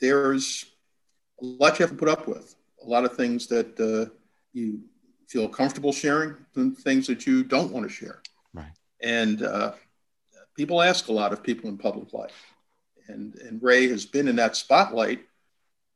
there's 0.00 0.66
a 1.40 1.44
lot 1.44 1.78
you 1.78 1.84
have 1.84 1.90
to 1.90 1.96
put 1.96 2.08
up 2.08 2.26
with, 2.26 2.54
a 2.84 2.88
lot 2.88 3.04
of 3.04 3.16
things 3.16 3.46
that 3.48 3.78
uh, 3.80 4.10
you 4.52 4.80
feel 5.28 5.48
comfortable 5.48 5.92
sharing 5.92 6.36
and 6.56 6.76
things 6.76 7.06
that 7.06 7.26
you 7.26 7.42
don't 7.42 7.72
want 7.72 7.86
to 7.86 7.92
share. 7.92 8.22
Right. 8.52 8.72
And 9.02 9.42
uh, 9.42 9.72
people 10.56 10.80
ask 10.80 11.08
a 11.08 11.12
lot 11.12 11.32
of 11.32 11.42
people 11.42 11.68
in 11.68 11.76
public 11.76 12.12
life. 12.12 12.53
And, 13.08 13.34
and 13.36 13.62
Ray 13.62 13.88
has 13.88 14.06
been 14.06 14.28
in 14.28 14.36
that 14.36 14.56
spotlight 14.56 15.20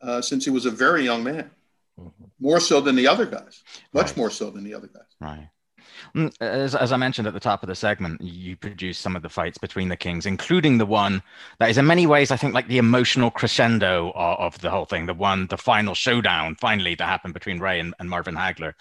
uh, 0.02 0.20
since 0.20 0.44
he 0.44 0.50
was 0.50 0.66
a 0.66 0.70
very 0.70 1.04
young 1.04 1.24
man, 1.24 1.50
mm-hmm. 1.98 2.24
more 2.38 2.60
so 2.60 2.80
than 2.80 2.96
the 2.96 3.08
other 3.08 3.26
guys, 3.26 3.62
much 3.92 4.08
right. 4.08 4.16
more 4.16 4.30
so 4.30 4.50
than 4.50 4.64
the 4.64 4.74
other 4.74 4.88
guys. 4.88 5.02
Right. 5.20 5.48
Mm, 6.14 6.32
as, 6.40 6.74
as 6.74 6.92
I 6.92 6.96
mentioned 6.96 7.26
at 7.26 7.34
the 7.34 7.40
top 7.40 7.62
of 7.62 7.68
the 7.68 7.74
segment, 7.74 8.20
you 8.20 8.56
produced 8.56 9.00
some 9.00 9.16
of 9.16 9.22
the 9.22 9.28
fights 9.28 9.58
between 9.58 9.88
the 9.88 9.96
kings, 9.96 10.26
including 10.26 10.78
the 10.78 10.86
one 10.86 11.22
that 11.58 11.70
is 11.70 11.78
in 11.78 11.86
many 11.86 12.06
ways, 12.06 12.30
I 12.30 12.36
think, 12.36 12.54
like 12.54 12.68
the 12.68 12.78
emotional 12.78 13.30
crescendo 13.30 14.12
of, 14.14 14.54
of 14.54 14.60
the 14.60 14.70
whole 14.70 14.84
thing, 14.84 15.06
the 15.06 15.14
one, 15.14 15.46
the 15.48 15.58
final 15.58 15.94
showdown 15.94 16.54
finally 16.56 16.96
to 16.96 17.04
happen 17.04 17.32
between 17.32 17.58
Ray 17.58 17.80
and, 17.80 17.94
and 17.98 18.08
Marvin 18.08 18.36
Hagler. 18.36 18.74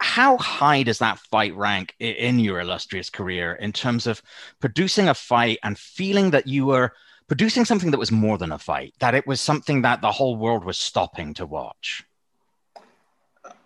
How 0.00 0.36
high 0.36 0.84
does 0.84 1.00
that 1.00 1.18
fight 1.18 1.54
rank 1.56 1.94
in 1.98 2.38
your 2.38 2.60
illustrious 2.60 3.10
career 3.10 3.54
in 3.54 3.72
terms 3.72 4.06
of 4.06 4.22
producing 4.60 5.08
a 5.08 5.14
fight 5.14 5.58
and 5.64 5.76
feeling 5.76 6.30
that 6.30 6.46
you 6.46 6.66
were 6.66 6.92
producing 7.28 7.64
something 7.64 7.90
that 7.90 7.98
was 7.98 8.10
more 8.10 8.38
than 8.38 8.52
a 8.52 8.58
fight, 8.58 8.94
that 9.00 9.14
it 9.14 9.26
was 9.26 9.40
something 9.40 9.82
that 9.82 10.00
the 10.00 10.10
whole 10.10 10.36
world 10.36 10.64
was 10.64 10.78
stopping 10.78 11.34
to 11.34 11.46
watch? 11.46 12.02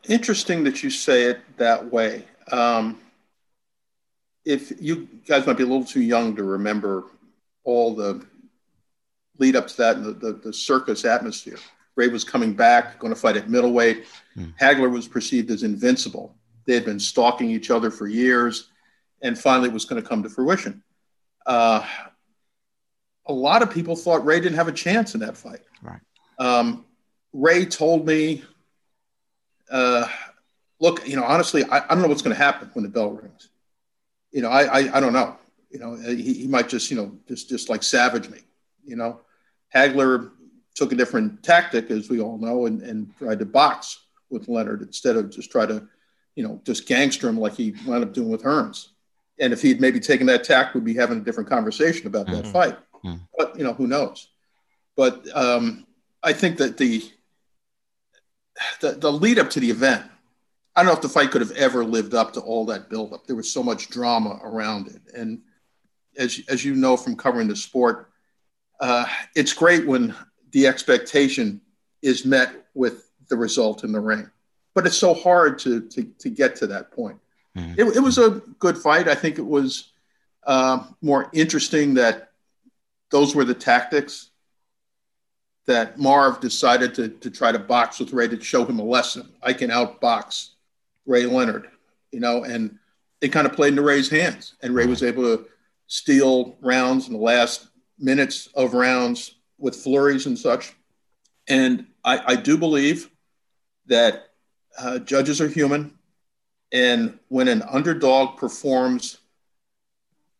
Interesting 0.08 0.64
that 0.64 0.82
you 0.82 0.90
say 0.90 1.24
it 1.24 1.40
that 1.56 1.92
way. 1.92 2.24
Um, 2.50 3.00
if 4.44 4.72
you 4.82 5.08
guys 5.26 5.46
might 5.46 5.56
be 5.56 5.62
a 5.62 5.66
little 5.66 5.84
too 5.84 6.02
young 6.02 6.34
to 6.36 6.42
remember 6.42 7.04
all 7.64 7.94
the 7.94 8.26
lead 9.38 9.56
up 9.56 9.68
to 9.68 9.76
that 9.76 9.96
and 9.96 10.04
the, 10.04 10.12
the, 10.12 10.32
the 10.32 10.52
circus 10.52 11.04
atmosphere. 11.04 11.58
Ray 11.96 12.08
was 12.08 12.24
coming 12.24 12.54
back, 12.54 12.98
going 12.98 13.12
to 13.12 13.18
fight 13.18 13.36
at 13.36 13.50
middleweight. 13.50 14.04
Mm. 14.36 14.54
Hagler 14.58 14.90
was 14.90 15.06
perceived 15.06 15.50
as 15.50 15.62
invincible. 15.62 16.34
They 16.64 16.74
had 16.74 16.84
been 16.84 17.00
stalking 17.00 17.50
each 17.50 17.70
other 17.70 17.90
for 17.90 18.06
years, 18.06 18.68
and 19.20 19.38
finally 19.38 19.68
it 19.68 19.72
was 19.72 19.84
going 19.84 20.02
to 20.02 20.08
come 20.08 20.22
to 20.22 20.28
fruition. 20.28 20.82
Uh, 21.44 21.86
a 23.26 23.32
lot 23.32 23.62
of 23.62 23.70
people 23.70 23.96
thought 23.96 24.24
Ray 24.24 24.40
didn't 24.40 24.56
have 24.56 24.68
a 24.68 24.72
chance 24.72 25.14
in 25.14 25.20
that 25.20 25.36
fight. 25.36 25.60
Right. 25.82 26.00
Um, 26.38 26.84
Ray 27.32 27.64
told 27.64 28.06
me 28.06 28.42
uh, 29.70 30.06
look, 30.82 31.08
you 31.08 31.16
know, 31.16 31.24
honestly, 31.24 31.64
I, 31.64 31.78
I 31.78 31.88
don't 31.88 32.02
know 32.02 32.08
what's 32.08 32.22
going 32.22 32.36
to 32.36 32.42
happen 32.42 32.68
when 32.74 32.82
the 32.82 32.90
bell 32.90 33.10
rings. 33.10 33.48
You 34.32 34.42
know, 34.42 34.48
I, 34.48 34.64
I, 34.64 34.96
I 34.96 35.00
don't 35.00 35.12
know. 35.12 35.36
You 35.70 35.78
know, 35.78 35.94
he, 35.94 36.34
he 36.34 36.46
might 36.46 36.68
just, 36.68 36.90
you 36.90 36.96
know, 36.96 37.12
just, 37.26 37.48
just 37.48 37.70
like 37.70 37.82
savage 37.82 38.28
me. 38.28 38.40
You 38.84 38.96
know, 38.96 39.20
Hagler 39.74 40.32
took 40.74 40.92
a 40.92 40.96
different 40.96 41.42
tactic, 41.42 41.90
as 41.90 42.10
we 42.10 42.20
all 42.20 42.36
know, 42.36 42.66
and, 42.66 42.82
and 42.82 43.16
tried 43.18 43.38
to 43.38 43.46
box 43.46 44.00
with 44.28 44.48
Leonard 44.48 44.82
instead 44.82 45.16
of 45.16 45.30
just 45.30 45.50
try 45.50 45.64
to, 45.64 45.86
you 46.34 46.42
know, 46.46 46.60
just 46.64 46.86
gangster 46.86 47.28
him 47.28 47.38
like 47.38 47.54
he 47.54 47.74
wound 47.86 48.04
up 48.04 48.12
doing 48.12 48.30
with 48.30 48.42
Hearns. 48.42 48.88
And 49.38 49.52
if 49.52 49.62
he'd 49.62 49.80
maybe 49.80 50.00
taken 50.00 50.26
that 50.26 50.44
tack, 50.44 50.74
we'd 50.74 50.84
be 50.84 50.94
having 50.94 51.18
a 51.18 51.24
different 51.24 51.48
conversation 51.48 52.06
about 52.06 52.26
mm-hmm. 52.26 52.42
that 52.42 52.46
fight. 52.48 52.78
Mm-hmm. 53.04 53.24
But 53.36 53.56
you 53.56 53.64
know, 53.64 53.72
who 53.72 53.86
knows? 53.86 54.28
But 54.96 55.24
um, 55.34 55.86
I 56.22 56.32
think 56.32 56.58
that 56.58 56.76
the, 56.76 57.02
the 58.80 58.92
the 58.92 59.12
lead 59.12 59.38
up 59.38 59.50
to 59.50 59.60
the 59.60 59.70
event 59.70 60.04
I 60.74 60.80
don't 60.80 60.86
know 60.86 60.96
if 60.96 61.02
the 61.02 61.08
fight 61.08 61.30
could 61.30 61.42
have 61.42 61.52
ever 61.52 61.84
lived 61.84 62.14
up 62.14 62.32
to 62.34 62.40
all 62.40 62.64
that 62.66 62.88
buildup. 62.88 63.26
There 63.26 63.36
was 63.36 63.50
so 63.50 63.62
much 63.62 63.88
drama 63.88 64.40
around 64.42 64.88
it, 64.88 65.02
and 65.14 65.40
as 66.16 66.40
as 66.48 66.64
you 66.64 66.74
know 66.74 66.96
from 66.96 67.14
covering 67.14 67.48
the 67.48 67.56
sport, 67.56 68.10
uh, 68.80 69.06
it's 69.34 69.52
great 69.52 69.86
when 69.86 70.14
the 70.52 70.66
expectation 70.66 71.60
is 72.00 72.24
met 72.24 72.66
with 72.74 73.10
the 73.28 73.36
result 73.36 73.84
in 73.84 73.92
the 73.92 74.00
ring, 74.00 74.30
but 74.74 74.86
it's 74.86 74.96
so 74.96 75.12
hard 75.12 75.58
to 75.60 75.82
to, 75.88 76.04
to 76.18 76.30
get 76.30 76.56
to 76.56 76.66
that 76.68 76.90
point. 76.90 77.18
Mm-hmm. 77.56 77.78
It, 77.78 77.96
it, 77.96 78.00
was 78.00 78.16
a 78.16 78.40
good 78.58 78.78
fight. 78.78 79.08
I 79.08 79.14
think 79.14 79.38
it 79.38 79.46
was 79.46 79.92
uh, 80.46 80.84
more 81.02 81.28
interesting 81.34 81.92
that 81.94 82.31
those 83.12 83.34
were 83.34 83.44
the 83.44 83.54
tactics 83.54 84.30
that 85.66 85.98
Marv 85.98 86.40
decided 86.40 86.94
to, 86.96 87.08
to 87.08 87.30
try 87.30 87.52
to 87.52 87.58
box 87.58 88.00
with 88.00 88.12
Ray 88.12 88.26
to 88.26 88.40
show 88.42 88.64
him 88.64 88.80
a 88.80 88.84
lesson. 88.84 89.30
I 89.42 89.52
can 89.52 89.70
outbox 89.70 90.48
Ray 91.06 91.26
Leonard, 91.26 91.68
you 92.10 92.18
know, 92.18 92.42
and 92.42 92.78
it 93.20 93.28
kind 93.28 93.46
of 93.46 93.52
played 93.52 93.70
into 93.70 93.82
Ray's 93.82 94.10
hands. 94.10 94.54
And 94.62 94.74
Ray 94.74 94.86
was 94.86 95.04
able 95.04 95.22
to 95.22 95.46
steal 95.86 96.56
rounds 96.60 97.06
in 97.06 97.12
the 97.12 97.20
last 97.20 97.68
minutes 97.98 98.48
of 98.54 98.74
rounds 98.74 99.36
with 99.58 99.76
flurries 99.76 100.26
and 100.26 100.36
such. 100.36 100.74
And 101.48 101.86
I, 102.04 102.32
I 102.32 102.36
do 102.36 102.56
believe 102.56 103.10
that 103.86 104.30
uh, 104.78 104.98
judges 105.00 105.40
are 105.40 105.48
human. 105.48 105.96
And 106.72 107.18
when 107.28 107.46
an 107.46 107.62
underdog 107.62 108.38
performs 108.38 109.18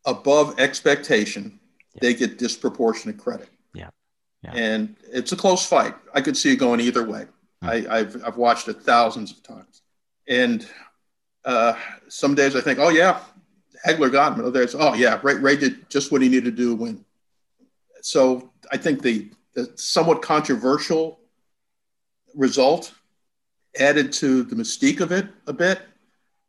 above 0.05 0.59
expectation, 0.59 1.59
yeah. 1.93 1.99
they 2.01 2.13
get 2.13 2.37
disproportionate 2.37 3.17
credit. 3.17 3.49
Yeah. 3.73 3.89
yeah. 4.43 4.51
And 4.53 4.95
it's 5.11 5.31
a 5.31 5.35
close 5.35 5.65
fight. 5.65 5.95
I 6.13 6.21
could 6.21 6.37
see 6.37 6.53
it 6.53 6.57
going 6.57 6.79
either 6.79 7.03
way. 7.03 7.27
Mm. 7.63 7.89
I, 7.89 7.97
have 7.97 8.23
I've 8.25 8.37
watched 8.37 8.67
it 8.67 8.81
thousands 8.81 9.31
of 9.31 9.43
times. 9.43 9.81
And 10.27 10.67
uh, 11.45 11.75
some 12.07 12.35
days 12.35 12.55
I 12.55 12.61
think, 12.61 12.79
oh 12.79 12.89
yeah, 12.89 13.19
Hagler 13.85 14.11
got 14.11 14.37
him. 14.37 14.45
Other 14.45 14.61
days, 14.61 14.75
oh 14.77 14.93
yeah, 14.93 15.19
Ray, 15.23 15.35
Ray 15.35 15.57
did 15.57 15.89
just 15.89 16.11
what 16.11 16.21
he 16.21 16.29
needed 16.29 16.45
to 16.45 16.51
do 16.51 16.69
to 16.69 16.75
win. 16.75 17.05
So 18.01 18.51
I 18.71 18.77
think 18.77 19.01
the, 19.01 19.29
the 19.53 19.71
somewhat 19.75 20.21
controversial 20.21 21.19
result 22.35 22.93
added 23.79 24.11
to 24.13 24.43
the 24.43 24.55
mystique 24.55 24.99
of 24.99 25.11
it 25.11 25.27
a 25.47 25.53
bit, 25.53 25.81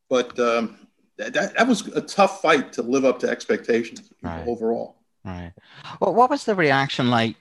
but 0.08 0.38
um, 0.38 0.78
that, 1.16 1.32
that 1.32 1.68
was 1.68 1.86
a 1.88 2.00
tough 2.00 2.42
fight 2.42 2.72
to 2.74 2.82
live 2.82 3.04
up 3.04 3.18
to 3.20 3.28
expectations 3.28 4.10
right. 4.22 4.46
overall. 4.46 4.96
Right. 5.24 5.52
Well, 6.00 6.14
what 6.14 6.30
was 6.30 6.44
the 6.44 6.54
reaction 6.54 7.10
like 7.10 7.36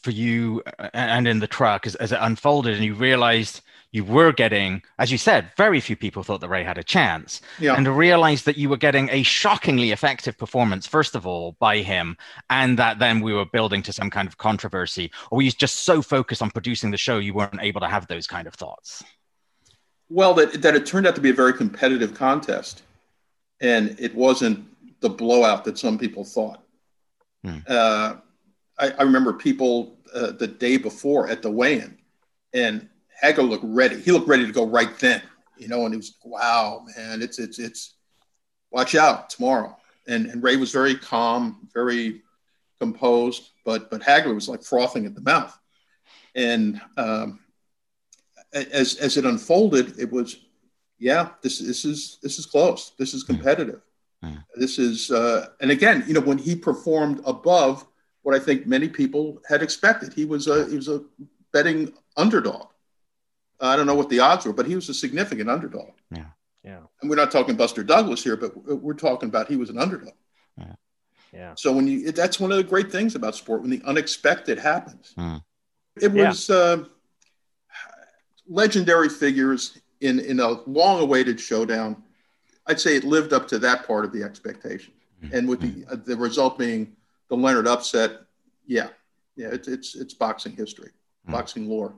for 0.00 0.10
you 0.10 0.62
uh, 0.78 0.88
and 0.94 1.28
in 1.28 1.40
the 1.40 1.46
truck 1.46 1.86
as, 1.86 1.94
as 1.96 2.12
it 2.12 2.18
unfolded 2.20 2.74
and 2.74 2.84
you 2.84 2.94
realized– 2.94 3.60
you 3.94 4.02
were 4.02 4.32
getting, 4.32 4.82
as 4.98 5.12
you 5.12 5.18
said, 5.18 5.52
very 5.56 5.78
few 5.78 5.94
people 5.94 6.24
thought 6.24 6.40
that 6.40 6.48
Ray 6.48 6.64
had 6.64 6.78
a 6.78 6.82
chance. 6.82 7.40
Yeah. 7.60 7.76
And 7.76 7.84
to 7.84 7.92
realize 7.92 8.42
that 8.42 8.58
you 8.58 8.68
were 8.68 8.76
getting 8.76 9.08
a 9.10 9.22
shockingly 9.22 9.92
effective 9.92 10.36
performance, 10.36 10.84
first 10.84 11.14
of 11.14 11.28
all, 11.28 11.54
by 11.60 11.78
him, 11.78 12.16
and 12.50 12.76
that 12.76 12.98
then 12.98 13.20
we 13.20 13.32
were 13.32 13.44
building 13.44 13.84
to 13.84 13.92
some 13.92 14.10
kind 14.10 14.26
of 14.26 14.36
controversy, 14.36 15.12
or 15.30 15.36
were 15.36 15.42
you 15.42 15.52
just 15.52 15.84
so 15.84 16.02
focused 16.02 16.42
on 16.42 16.50
producing 16.50 16.90
the 16.90 16.96
show 16.96 17.18
you 17.18 17.34
weren't 17.34 17.62
able 17.62 17.80
to 17.82 17.86
have 17.86 18.08
those 18.08 18.26
kind 18.26 18.48
of 18.48 18.54
thoughts? 18.54 19.04
Well, 20.10 20.34
that, 20.34 20.60
that 20.62 20.74
it 20.74 20.86
turned 20.86 21.06
out 21.06 21.14
to 21.14 21.20
be 21.20 21.30
a 21.30 21.34
very 21.34 21.52
competitive 21.52 22.14
contest, 22.14 22.82
and 23.60 23.94
it 24.00 24.12
wasn't 24.12 24.66
the 25.02 25.08
blowout 25.08 25.64
that 25.66 25.78
some 25.78 26.00
people 26.00 26.24
thought. 26.24 26.63
Hmm. 27.44 27.58
Uh, 27.68 28.16
I, 28.78 28.90
I, 28.90 29.02
remember 29.02 29.34
people 29.34 29.98
uh, 30.14 30.32
the 30.32 30.46
day 30.46 30.78
before 30.78 31.28
at 31.28 31.42
the 31.42 31.50
weigh-in, 31.50 31.98
and 32.54 32.88
Hagler 33.22 33.48
looked 33.48 33.64
ready. 33.66 34.00
He 34.00 34.12
looked 34.12 34.28
ready 34.28 34.46
to 34.46 34.52
go 34.52 34.66
right 34.66 34.98
then, 34.98 35.22
you 35.58 35.68
know, 35.68 35.84
and 35.84 35.92
he 35.92 35.98
was, 35.98 36.16
wow, 36.24 36.84
man, 36.96 37.22
it's, 37.22 37.38
it's, 37.38 37.58
it's, 37.58 37.94
watch 38.70 38.94
out 38.94 39.30
tomorrow. 39.30 39.76
And, 40.08 40.26
and 40.26 40.42
Ray 40.42 40.56
was 40.56 40.72
very 40.72 40.94
calm, 40.94 41.68
very 41.72 42.22
composed, 42.80 43.50
but, 43.64 43.90
but 43.90 44.00
Hagler 44.00 44.34
was 44.34 44.48
like 44.48 44.62
frothing 44.62 45.06
at 45.06 45.14
the 45.14 45.20
mouth. 45.20 45.56
And 46.34 46.80
um, 46.96 47.40
as, 48.52 48.96
as 48.96 49.16
it 49.16 49.24
unfolded, 49.24 49.98
it 49.98 50.10
was, 50.10 50.36
yeah, 50.98 51.30
this, 51.42 51.58
this 51.58 51.84
is, 51.84 52.18
this 52.22 52.38
is 52.38 52.46
close. 52.46 52.92
This 52.98 53.14
is 53.14 53.22
competitive. 53.22 53.82
Mm. 54.24 54.44
This 54.56 54.78
is, 54.78 55.10
uh, 55.10 55.48
and 55.60 55.70
again, 55.70 56.04
you 56.06 56.14
know, 56.14 56.20
when 56.20 56.38
he 56.38 56.56
performed 56.56 57.20
above 57.24 57.86
what 58.22 58.34
I 58.34 58.38
think 58.38 58.66
many 58.66 58.88
people 58.88 59.40
had 59.48 59.62
expected, 59.62 60.12
he 60.12 60.24
was 60.24 60.46
a, 60.46 60.68
he 60.68 60.76
was 60.76 60.88
a 60.88 61.02
betting 61.52 61.92
underdog. 62.16 62.68
I 63.60 63.76
don't 63.76 63.86
know 63.86 63.94
what 63.94 64.08
the 64.08 64.20
odds 64.20 64.46
were, 64.46 64.52
but 64.52 64.66
he 64.66 64.74
was 64.74 64.88
a 64.88 64.94
significant 64.94 65.48
underdog. 65.50 65.92
Yeah. 66.10 66.26
Yeah. 66.64 66.80
And 67.00 67.10
we're 67.10 67.16
not 67.16 67.30
talking 67.30 67.56
Buster 67.56 67.84
Douglas 67.84 68.24
here, 68.24 68.36
but 68.36 68.56
we're 68.56 68.94
talking 68.94 69.28
about 69.28 69.48
he 69.48 69.56
was 69.56 69.70
an 69.70 69.78
underdog. 69.78 70.14
Yeah. 70.56 70.74
Yeah. 71.32 71.54
So 71.56 71.72
when 71.72 71.86
you, 71.86 72.12
that's 72.12 72.40
one 72.40 72.50
of 72.52 72.56
the 72.56 72.64
great 72.64 72.90
things 72.90 73.14
about 73.14 73.34
sport 73.34 73.60
when 73.60 73.70
the 73.70 73.82
unexpected 73.84 74.58
happens. 74.58 75.12
Mm. 75.18 75.42
It 76.00 76.12
was 76.12 76.48
yeah. 76.48 76.56
uh, 76.56 76.84
legendary 78.48 79.08
figures 79.08 79.78
in 80.00 80.20
in 80.20 80.40
a 80.40 80.60
long 80.68 81.00
awaited 81.00 81.40
showdown. 81.40 82.02
I'd 82.66 82.80
say 82.80 82.96
it 82.96 83.04
lived 83.04 83.32
up 83.32 83.46
to 83.48 83.58
that 83.60 83.86
part 83.86 84.04
of 84.04 84.12
the 84.12 84.22
expectation, 84.22 84.92
mm. 85.22 85.32
and 85.32 85.48
with 85.48 85.60
the 85.60 85.84
uh, 85.92 85.96
the 85.96 86.16
result 86.16 86.58
being 86.58 86.96
the 87.28 87.36
Leonard 87.36 87.66
upset. 87.66 88.22
Yeah, 88.66 88.88
yeah, 89.36 89.48
it's 89.52 89.68
it's 89.68 89.94
it's 89.94 90.14
boxing 90.14 90.52
history, 90.52 90.90
mm. 91.28 91.32
boxing 91.32 91.68
lore. 91.68 91.94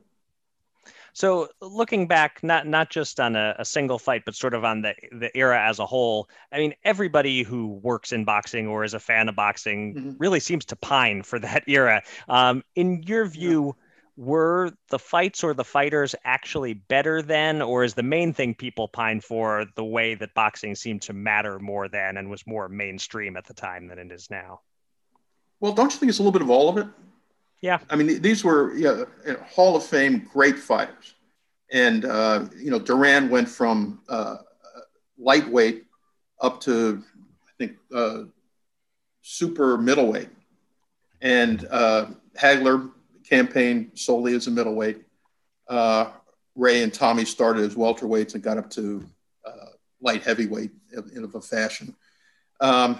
So 1.17 1.49
looking 1.63 2.07
back, 2.07 2.43
not 2.43 2.67
not 2.67 2.91
just 2.91 3.21
on 3.21 3.37
a, 3.37 3.55
a, 3.59 3.65
single 3.65 3.99
fight, 3.99 4.25
but 4.27 4.35
sort 4.35 4.53
of 4.53 4.67
on 4.67 4.83
the 4.83 4.95
the 5.13 5.35
era 5.35 5.59
as 5.67 5.79
a 5.79 5.87
whole. 5.87 6.29
I 6.53 6.59
mean, 6.59 6.75
everybody 6.85 7.43
who 7.43 7.69
works 7.83 8.13
in 8.13 8.27
boxing 8.27 8.67
or 8.67 8.85
is 8.85 8.93
a 8.93 9.01
fan 9.01 9.31
of 9.31 9.35
boxing 9.35 9.95
mm-hmm. 9.95 10.11
really 10.19 10.41
seems 10.41 10.67
to 10.67 10.77
pine 10.77 11.23
for 11.23 11.39
that 11.39 11.65
era. 11.67 12.03
Um, 12.29 12.63
in 12.75 13.03
your 13.05 13.25
view, 13.25 13.75
were 14.17 14.73
the 14.89 14.99
fights 14.99 15.45
or 15.45 15.53
the 15.53 15.65
fighters 15.65 16.15
actually 16.25 16.75
better 16.75 17.21
then, 17.21 17.61
or 17.61 17.85
is 17.85 17.95
the 17.95 18.03
main 18.03 18.33
thing 18.33 18.55
people 18.55 18.89
pine 18.89 19.21
for 19.21 19.67
the 19.75 19.85
way 19.85 20.15
that 20.15 20.33
boxing 20.35 20.75
seemed 20.75 21.03
to 21.03 21.13
matter 21.13 21.59
more 21.59 21.89
then 21.89 22.17
and 22.17 22.31
was 22.31 22.47
more 22.47 22.69
mainstream 22.69 23.37
at 23.37 23.45
the 23.45 23.55
time 23.55 23.89
than 23.89 23.99
it 23.99 24.11
is 24.11 24.31
now? 24.31 24.61
Well, 25.61 25.73
don't 25.73 25.93
you 25.93 25.99
think 25.99 26.11
it's 26.11 26.19
a 26.19 26.23
little 26.23 26.33
bit 26.33 26.43
of 26.43 26.51
all 26.51 26.69
of 26.69 26.79
it? 26.79 26.87
Yeah. 27.61 27.79
I 27.91 27.97
mean, 27.97 28.21
these 28.23 28.45
were 28.45 28.75
yeah, 28.75 29.05
Hall 29.49 29.77
of 29.77 29.85
Fame 29.85 30.29
great 30.33 30.59
fighters. 30.59 31.15
And, 31.73 32.05
uh, 32.05 32.47
you 32.57 32.71
know, 32.71 32.79
Duran 32.79 33.29
went 33.29 33.49
from 33.49 34.01
uh, 34.09 34.37
lightweight 35.19 35.85
up 36.41 36.61
to, 36.63 37.03
I 37.43 37.51
think, 37.59 37.77
uh, 37.95 38.25
super 39.23 39.77
middleweight. 39.77 40.29
And 41.21 41.67
uh, 41.71 42.07
Hagler 42.39 42.91
campaigned 43.29 43.91
solely 43.95 44.35
as 44.35 44.47
a 44.47 44.51
middleweight. 44.51 45.03
Uh, 45.69 46.11
Ray 46.55 46.83
and 46.83 46.93
Tommy 46.93 47.25
started 47.25 47.65
as 47.65 47.75
welterweights 47.75 48.35
and 48.35 48.43
got 48.43 48.59
up 48.59 48.71
to 48.71 49.05
uh, 49.47 49.71
light 50.01 50.23
heavyweight 50.23 50.71
in, 51.15 51.25
of 51.25 51.35
a 51.35 51.41
fashion. 51.41 51.95
Um, 52.61 52.99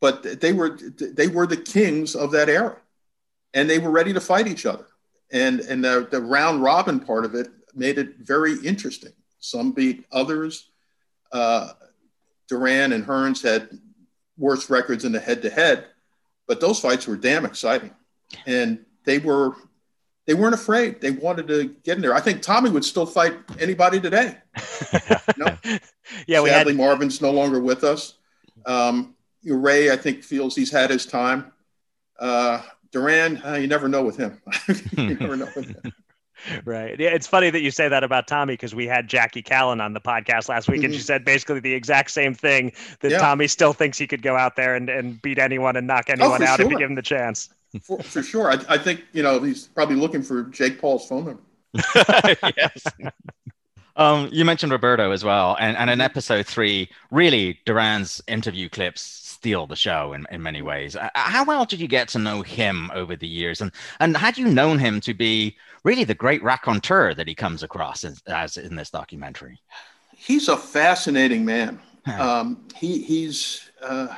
but 0.00 0.40
they 0.40 0.52
were 0.52 0.78
they 0.98 1.28
were 1.28 1.46
the 1.46 1.56
kings 1.56 2.14
of 2.14 2.30
that 2.32 2.48
era, 2.48 2.76
and 3.54 3.68
they 3.68 3.78
were 3.78 3.90
ready 3.90 4.12
to 4.12 4.20
fight 4.20 4.46
each 4.46 4.66
other. 4.66 4.86
And 5.32 5.60
and 5.60 5.82
the, 5.82 6.06
the 6.10 6.20
round 6.20 6.62
robin 6.62 7.00
part 7.00 7.24
of 7.24 7.34
it 7.34 7.48
made 7.74 7.98
it 7.98 8.18
very 8.18 8.58
interesting. 8.64 9.12
Some 9.40 9.72
beat 9.72 10.04
others. 10.12 10.70
Uh, 11.32 11.72
Duran 12.48 12.92
and 12.92 13.04
Hearns 13.04 13.42
had 13.42 13.70
worse 14.36 14.68
records 14.68 15.04
in 15.04 15.12
the 15.12 15.20
head 15.20 15.42
to 15.42 15.50
head, 15.50 15.86
but 16.46 16.60
those 16.60 16.78
fights 16.78 17.06
were 17.06 17.16
damn 17.16 17.46
exciting. 17.46 17.90
And 18.46 18.84
they 19.04 19.18
were 19.18 19.54
they 20.26 20.34
weren't 20.34 20.54
afraid. 20.54 21.00
They 21.00 21.10
wanted 21.10 21.48
to 21.48 21.64
get 21.84 21.96
in 21.96 22.02
there. 22.02 22.14
I 22.14 22.20
think 22.20 22.40
Tommy 22.40 22.70
would 22.70 22.84
still 22.84 23.06
fight 23.06 23.34
anybody 23.58 24.00
today. 24.00 24.38
yeah, 26.26 26.40
we 26.40 26.48
sadly 26.48 26.72
had... 26.72 26.76
Marvin's 26.76 27.20
no 27.20 27.30
longer 27.30 27.60
with 27.60 27.84
us. 27.84 28.14
Um, 28.64 29.14
Ray, 29.44 29.90
I 29.90 29.96
think, 29.96 30.22
feels 30.22 30.56
he's 30.56 30.72
had 30.72 30.88
his 30.88 31.04
time. 31.04 31.52
Uh, 32.18 32.62
Duran, 32.90 33.42
uh, 33.44 33.54
you 33.54 33.66
never 33.66 33.88
know 33.88 34.02
with 34.02 34.16
him. 34.16 34.40
you 34.96 35.14
never 35.14 35.36
know 35.36 35.48
with 35.54 35.68
him. 35.68 35.92
Right. 36.66 37.00
Yeah, 37.00 37.08
it's 37.08 37.26
funny 37.26 37.48
that 37.48 37.60
you 37.60 37.70
say 37.70 37.88
that 37.88 38.04
about 38.04 38.26
Tommy 38.26 38.52
because 38.52 38.74
we 38.74 38.86
had 38.86 39.08
Jackie 39.08 39.42
Kallen 39.42 39.82
on 39.82 39.94
the 39.94 40.00
podcast 40.00 40.50
last 40.50 40.68
week, 40.68 40.80
mm-hmm. 40.80 40.86
and 40.86 40.94
she 40.94 41.00
mm-hmm. 41.00 41.06
said 41.06 41.24
basically 41.24 41.60
the 41.60 41.72
exact 41.72 42.10
same 42.10 42.34
thing 42.34 42.72
that 43.00 43.12
yeah. 43.12 43.18
Tommy 43.18 43.46
still 43.46 43.72
thinks 43.72 43.96
he 43.96 44.06
could 44.06 44.20
go 44.20 44.36
out 44.36 44.54
there 44.54 44.74
and, 44.74 44.90
and 44.90 45.22
beat 45.22 45.38
anyone 45.38 45.76
and 45.76 45.86
knock 45.86 46.06
oh, 46.10 46.12
anyone 46.12 46.42
oh, 46.42 46.46
out 46.46 46.56
sure. 46.56 46.66
if 46.66 46.72
you 46.72 46.78
give 46.78 46.90
him 46.90 46.96
the 46.96 47.02
chance. 47.02 47.48
For, 47.82 48.02
for 48.02 48.22
sure. 48.22 48.50
I, 48.50 48.58
I, 48.68 48.78
think, 48.78 49.04
you 49.12 49.22
know, 49.22 49.42
he's 49.42 49.66
probably 49.66 49.96
looking 49.96 50.22
for 50.22 50.44
Jake 50.44 50.80
Paul's 50.80 51.08
phone 51.08 51.24
number. 51.24 51.42
yes. 52.56 52.84
Um, 53.96 54.28
you 54.32 54.44
mentioned 54.44 54.72
Roberto 54.72 55.12
as 55.12 55.24
well, 55.24 55.56
and, 55.60 55.76
and 55.76 55.88
in 55.88 56.00
episode 56.00 56.46
three, 56.46 56.88
really 57.12 57.60
Duran's 57.64 58.20
interview 58.26 58.68
clips 58.68 59.02
steal 59.02 59.66
the 59.66 59.76
show 59.76 60.14
in, 60.14 60.26
in 60.32 60.42
many 60.42 60.62
ways. 60.62 60.96
Uh, 60.96 61.10
how 61.14 61.44
well 61.44 61.64
did 61.64 61.80
you 61.80 61.86
get 61.86 62.08
to 62.08 62.18
know 62.18 62.42
him 62.42 62.90
over 62.92 63.14
the 63.14 63.28
years, 63.28 63.60
and 63.60 63.70
and 64.00 64.16
had 64.16 64.36
you 64.36 64.48
known 64.48 64.80
him 64.80 65.00
to 65.02 65.14
be 65.14 65.56
really 65.84 66.02
the 66.02 66.14
great 66.14 66.42
raconteur 66.42 67.14
that 67.14 67.28
he 67.28 67.34
comes 67.36 67.62
across 67.62 68.02
as, 68.02 68.20
as 68.26 68.56
in 68.56 68.74
this 68.74 68.90
documentary? 68.90 69.60
He's 70.16 70.48
a 70.48 70.56
fascinating 70.56 71.44
man. 71.44 71.78
Um, 72.18 72.66
he 72.74 73.02
he's 73.02 73.70
uh, 73.80 74.08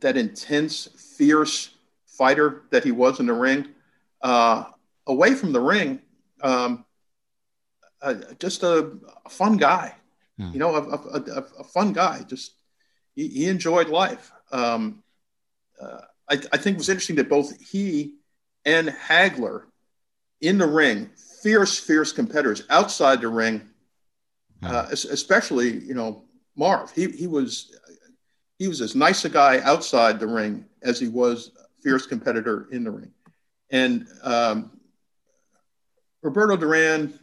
that 0.00 0.16
intense, 0.18 0.88
fierce 1.16 1.73
fighter 2.16 2.62
that 2.70 2.84
he 2.84 2.92
was 2.92 3.20
in 3.20 3.26
the 3.26 3.32
ring. 3.32 3.68
Uh, 4.22 4.64
away 5.06 5.34
from 5.34 5.52
the 5.52 5.60
ring, 5.60 6.00
um, 6.42 6.84
uh, 8.00 8.14
just 8.38 8.62
a, 8.62 8.92
a, 9.24 9.28
fun 9.28 9.56
guy. 9.56 9.94
Hmm. 10.38 10.50
You 10.52 10.58
know, 10.58 10.74
a, 10.74 10.82
a, 10.82 11.44
a, 11.60 11.64
fun 11.64 11.92
guy. 11.92 12.22
Just 12.26 12.52
he, 13.14 13.28
he 13.28 13.48
enjoyed 13.48 13.88
life. 13.88 14.32
Um, 14.50 15.02
uh, 15.80 16.00
I, 16.30 16.34
I, 16.34 16.56
think 16.56 16.74
it 16.74 16.78
was 16.78 16.88
interesting 16.88 17.16
that 17.16 17.28
both 17.28 17.60
he 17.60 18.14
and 18.64 18.88
Hagler 18.88 19.64
in 20.40 20.58
the 20.58 20.66
ring, 20.66 21.10
fierce, 21.42 21.78
fierce 21.78 22.12
competitors 22.12 22.62
outside 22.70 23.20
the 23.20 23.28
ring, 23.28 23.62
hmm. 24.62 24.66
uh, 24.66 24.86
especially 24.90 25.80
you 25.84 25.94
know 25.94 26.24
Marv. 26.56 26.90
He 26.92 27.08
he 27.08 27.26
was 27.26 27.78
he 28.58 28.68
was 28.68 28.80
as 28.80 28.94
nice 28.94 29.24
a 29.24 29.28
guy 29.28 29.60
outside 29.60 30.20
the 30.20 30.26
ring 30.26 30.64
as 30.82 30.98
he 30.98 31.08
was 31.08 31.50
fierce 31.84 32.06
competitor 32.06 32.66
in 32.72 32.82
the 32.82 32.90
ring. 32.90 33.12
And 33.70 34.08
um, 34.22 34.70
Roberto 36.22 36.56
Duran, 36.56 37.18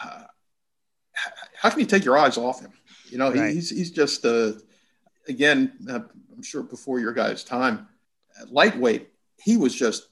uh, 0.00 0.24
how 1.56 1.70
can 1.70 1.80
you 1.80 1.86
take 1.86 2.04
your 2.04 2.16
eyes 2.16 2.36
off 2.36 2.60
him? 2.60 2.72
You 3.10 3.18
know, 3.18 3.32
right. 3.32 3.52
he's 3.52 3.70
he's 3.70 3.90
just 3.90 4.24
uh, 4.24 4.52
again, 5.28 5.72
uh, 5.90 6.00
I'm 6.32 6.42
sure 6.42 6.62
before 6.62 7.00
your 7.00 7.12
guys' 7.12 7.42
time, 7.42 7.88
lightweight. 8.50 9.08
He 9.40 9.56
was 9.56 9.74
just 9.74 10.08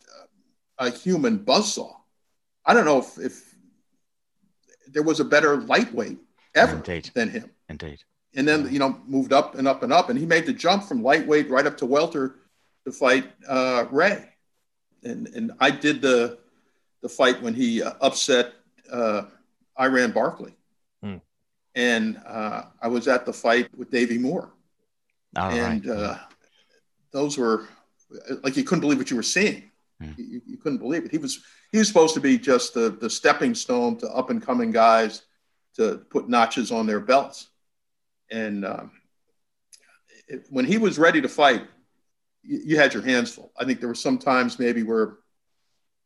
a 0.79 0.91
human 0.91 1.39
buzzsaw. 1.39 1.93
I 2.65 2.75
don't 2.75 2.85
know 2.85 2.99
if, 2.99 3.19
if 3.19 3.55
there 4.89 5.03
was 5.03 5.21
a 5.21 5.25
better 5.25 5.57
lightweight 5.57 6.19
ever 6.55 6.77
Indeed. 6.77 7.11
than 7.15 7.29
him. 7.31 7.51
Indeed. 7.69 8.03
And 8.35 8.47
then 8.47 8.73
you 8.73 8.79
know 8.79 9.01
moved 9.07 9.33
up 9.33 9.57
and 9.57 9.69
up 9.69 9.83
and 9.83 9.93
up, 9.93 10.11
and 10.11 10.19
he 10.19 10.27
made 10.27 10.47
the 10.47 10.53
jump 10.53 10.85
from 10.85 11.03
lightweight 11.03 11.51
right 11.51 11.67
up 11.67 11.77
to 11.79 11.87
welter 11.87 12.37
to 12.87 12.93
fight 12.93 13.31
uh, 13.49 13.85
Ray, 13.91 14.25
and 15.03 15.27
and 15.29 15.53
I 15.61 15.71
did 15.71 16.01
the 16.01 16.39
the 17.03 17.09
fight 17.09 17.43
when 17.43 17.53
he 17.53 17.83
uh, 17.83 17.95
upset 18.01 18.55
uh, 18.91 19.23
Iran 19.79 20.13
Barkley, 20.13 20.55
hmm. 21.03 21.17
and 21.75 22.21
uh, 22.25 22.63
I 22.81 22.89
was 22.89 23.09
at 23.09 23.27
the 23.27 23.33
fight 23.33 23.77
with 23.77 23.91
Davy 23.91 24.19
Moore, 24.19 24.53
All 25.37 25.51
and 25.51 25.85
right. 25.85 25.99
Uh, 25.99 26.19
those 27.13 27.37
were 27.37 27.67
like 28.45 28.57
you 28.57 28.63
couldn't 28.63 28.83
believe 28.83 28.99
what 28.99 29.11
you 29.11 29.17
were 29.17 29.23
seeing. 29.23 29.71
Hmm. 30.01 30.13
You, 30.17 30.41
you, 30.47 30.57
couldn't 30.59 30.79
believe 30.79 31.05
it. 31.05 31.11
He 31.11 31.19
was 31.19 31.43
he 31.73 31.79
was 31.79 31.89
supposed 31.89 32.15
to 32.15 32.21
be 32.21 32.39
just 32.39 32.73
the 32.73 32.91
the 32.91 33.11
stepping 33.11 33.55
stone 33.57 33.97
to 33.99 34.09
up 34.11 34.31
and 34.31 34.41
coming 34.41 34.71
guys 34.71 35.23
to 35.75 35.99
put 36.09 36.29
notches 36.29 36.71
on 36.71 36.87
their 36.87 37.01
belts, 37.01 37.49
and 38.31 38.65
um, 38.65 38.93
it, 40.29 40.47
when 40.51 40.65
he 40.65 40.79
was 40.79 41.01
ready 41.01 41.21
to 41.21 41.29
fight, 41.29 41.67
you, 42.47 42.77
had 42.79 42.95
your 42.95 43.03
hands 43.03 43.35
full. 43.35 43.53
I 43.59 43.65
think 43.65 43.81
there 43.81 43.89
were 43.89 43.95
some 43.95 44.19
times 44.19 44.59
maybe 44.59 44.83
where, 44.83 45.17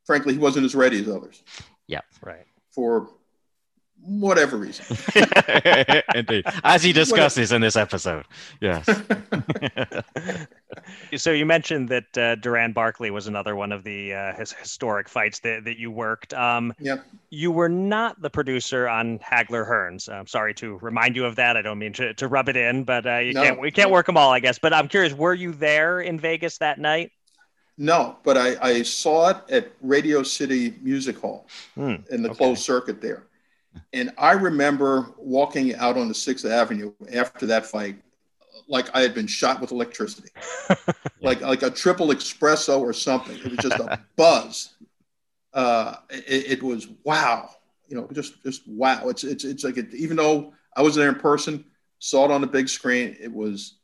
frankly, 0.04 0.32
he 0.32 0.38
wasn't 0.38 0.64
as 0.64 0.74
ready 0.74 1.00
as 1.00 1.08
others. 1.08 1.42
Yeah, 1.86 2.00
right. 2.22 2.46
For 2.70 3.10
whatever 4.02 4.56
reason. 4.56 4.96
Indeed. 6.14 6.44
As 6.64 6.82
he 6.82 6.92
discusses 6.92 7.52
in 7.52 7.60
this 7.60 7.76
episode. 7.76 8.24
Yes. 8.60 8.86
so 11.16 11.32
you 11.32 11.46
mentioned 11.46 11.88
that 11.88 12.18
uh, 12.18 12.34
Duran 12.36 12.72
Barkley 12.72 13.10
was 13.10 13.26
another 13.26 13.56
one 13.56 13.72
of 13.72 13.84
the 13.84 14.14
uh, 14.14 14.34
his 14.34 14.52
historic 14.52 15.08
fights 15.08 15.40
that, 15.40 15.64
that 15.64 15.78
you 15.78 15.90
worked. 15.90 16.34
Um, 16.34 16.74
yeah. 16.78 16.98
You 17.30 17.50
were 17.50 17.68
not 17.68 18.20
the 18.20 18.30
producer 18.30 18.88
on 18.88 19.18
Hagler 19.18 19.68
Hearns. 19.68 20.08
I'm 20.08 20.26
sorry 20.26 20.54
to 20.54 20.78
remind 20.78 21.16
you 21.16 21.24
of 21.24 21.36
that. 21.36 21.56
I 21.56 21.62
don't 21.62 21.78
mean 21.78 21.92
to, 21.94 22.14
to 22.14 22.28
rub 22.28 22.48
it 22.48 22.56
in, 22.56 22.84
but 22.84 23.06
uh, 23.06 23.18
you 23.18 23.32
no, 23.32 23.42
can't 23.42 23.60
we 23.60 23.70
can't 23.70 23.88
no. 23.88 23.94
work 23.94 24.06
them 24.06 24.16
all, 24.16 24.32
I 24.32 24.40
guess. 24.40 24.58
But 24.58 24.72
I'm 24.72 24.88
curious, 24.88 25.12
were 25.12 25.34
you 25.34 25.52
there 25.52 26.00
in 26.00 26.18
Vegas 26.18 26.58
that 26.58 26.78
night? 26.78 27.12
No, 27.78 28.18
but 28.24 28.36
I, 28.36 28.56
I 28.60 28.82
saw 28.82 29.30
it 29.30 29.38
at 29.48 29.72
Radio 29.80 30.22
City 30.22 30.74
Music 30.82 31.18
Hall 31.18 31.46
hmm, 31.74 31.94
in 32.10 32.22
the 32.22 32.28
okay. 32.28 32.36
closed 32.36 32.62
circuit 32.62 33.00
there. 33.00 33.24
And 33.92 34.12
I 34.18 34.32
remember 34.32 35.12
walking 35.16 35.74
out 35.76 35.96
on 35.96 36.08
the 36.08 36.14
Sixth 36.14 36.44
Avenue 36.44 36.92
after 37.12 37.46
that 37.46 37.66
fight, 37.66 37.96
like 38.68 38.94
I 38.94 39.00
had 39.00 39.14
been 39.14 39.26
shot 39.26 39.60
with 39.60 39.72
electricity, 39.72 40.30
like 41.20 41.40
like 41.40 41.62
a 41.62 41.70
triple 41.70 42.08
espresso 42.08 42.80
or 42.80 42.92
something. 42.92 43.36
It 43.36 43.44
was 43.44 43.58
just 43.58 43.78
a 43.80 44.00
buzz. 44.16 44.74
Uh, 45.52 45.96
it, 46.10 46.58
it, 46.58 46.62
was 46.62 46.88
wow, 47.02 47.50
you 47.88 47.96
know, 47.96 48.08
just 48.12 48.42
just 48.44 48.62
wow. 48.68 49.08
It's 49.08 49.24
it's 49.24 49.44
it's 49.44 49.64
like 49.64 49.76
it, 49.76 49.92
even 49.94 50.16
though 50.16 50.52
I 50.76 50.82
was 50.82 50.94
there 50.94 51.08
in 51.08 51.16
person, 51.16 51.64
saw 51.98 52.24
it 52.24 52.30
on 52.30 52.40
the 52.40 52.46
big 52.46 52.68
screen, 52.68 53.16
it 53.20 53.32
was 53.32 53.74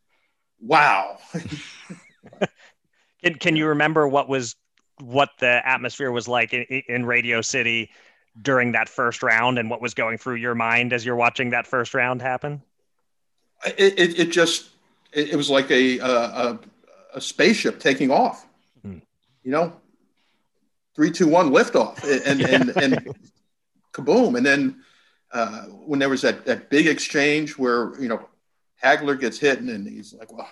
wow. 0.61 1.18
can 3.22 3.35
can 3.35 3.57
you 3.57 3.66
remember 3.66 4.07
what 4.07 4.29
was 4.29 4.55
what 5.01 5.31
the 5.40 5.66
atmosphere 5.68 6.12
was 6.12 6.29
like 6.29 6.53
in, 6.53 6.62
in 6.88 7.05
Radio 7.05 7.40
City? 7.40 7.90
During 8.42 8.72
that 8.72 8.88
first 8.88 9.22
round 9.22 9.59
and 9.59 9.70
what 9.70 9.81
was 9.81 9.94
going 9.94 10.18
through 10.18 10.37
your 10.37 10.55
mind 10.55 10.92
as 10.92 11.05
you're 11.05 11.16
watching 11.16 11.51
that 11.51 11.66
first 11.66 11.94
round 11.94 12.20
happen? 12.20 12.62
It, 13.64 13.99
it, 13.99 14.18
it 14.18 14.31
just 14.31 14.68
it, 15.12 15.31
it, 15.31 15.37
was 15.37 15.49
like 15.49 15.70
a, 15.70 15.99
a, 15.99 16.59
a 17.14 17.20
spaceship 17.20 17.81
taking 17.81 18.11
off. 18.11 18.46
Hmm. 18.83 18.99
You 19.42 19.51
know, 19.53 19.72
three, 20.94 21.11
two, 21.11 21.29
one, 21.29 21.51
liftoff, 21.51 22.03
and 22.05 22.40
and 22.42 22.70
and, 22.70 22.94
and 22.94 23.16
kaboom! 23.92 24.37
And 24.37 24.44
then 24.44 24.83
uh, 25.33 25.62
when 25.62 25.99
there 25.99 26.09
was 26.09 26.22
that 26.22 26.44
that 26.44 26.70
big 26.70 26.87
exchange 26.87 27.57
where 27.59 27.99
you 28.01 28.09
know 28.09 28.29
Hagler 28.83 29.18
gets 29.18 29.38
hit, 29.38 29.61
and, 29.61 29.70
and 29.70 29.88
he's 29.88 30.14
like, 30.14 30.33
"Well, 30.33 30.49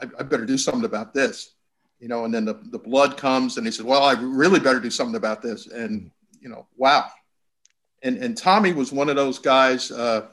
I, 0.00 0.06
I, 0.18 0.22
better 0.22 0.46
do 0.46 0.58
something 0.58 0.84
about 0.84 1.12
this," 1.12 1.54
you 2.00 2.08
know. 2.08 2.24
And 2.24 2.32
then 2.32 2.44
the, 2.44 2.54
the 2.70 2.78
blood 2.78 3.16
comes, 3.16 3.58
and 3.58 3.66
he 3.66 3.72
said, 3.72 3.84
"Well, 3.84 4.02
I 4.02 4.12
really 4.12 4.60
better 4.60 4.80
do 4.80 4.90
something 4.90 5.16
about 5.16 5.42
this." 5.42 5.66
And 5.66 6.10
you 6.40 6.48
know, 6.48 6.66
wow. 6.76 7.10
And 8.06 8.18
and 8.18 8.36
Tommy 8.36 8.72
was 8.72 8.92
one 8.92 9.08
of 9.08 9.16
those 9.16 9.40
guys. 9.40 9.90
Uh, 9.90 10.26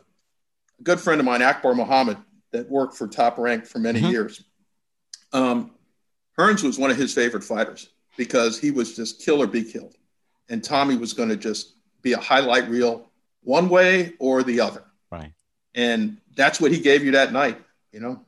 a 0.79 0.83
good 0.83 0.99
friend 0.99 1.19
of 1.19 1.25
mine, 1.25 1.41
Akbar 1.41 1.73
Muhammad, 1.73 2.17
that 2.51 2.69
worked 2.69 2.95
for 2.95 3.07
Top 3.07 3.39
Rank 3.39 3.65
for 3.65 3.79
many 3.79 3.99
mm-hmm. 3.99 4.11
years. 4.11 4.43
Um, 5.33 5.71
Hearns 6.37 6.63
was 6.63 6.77
one 6.77 6.91
of 6.91 6.97
his 6.97 7.13
favorite 7.13 7.43
fighters 7.43 7.89
because 8.15 8.59
he 8.59 8.69
was 8.69 8.95
just 8.95 9.25
kill 9.25 9.41
or 9.41 9.47
be 9.47 9.63
killed, 9.63 9.95
and 10.49 10.63
Tommy 10.63 10.95
was 10.95 11.13
going 11.13 11.29
to 11.29 11.35
just 11.35 11.73
be 12.03 12.13
a 12.13 12.19
highlight 12.19 12.69
reel 12.69 13.09
one 13.41 13.69
way 13.69 14.13
or 14.19 14.43
the 14.43 14.59
other. 14.59 14.83
Right. 15.11 15.33
And 15.73 16.17
that's 16.35 16.61
what 16.61 16.71
he 16.71 16.79
gave 16.79 17.03
you 17.03 17.11
that 17.11 17.33
night. 17.33 17.59
You 17.91 18.01
know. 18.01 18.25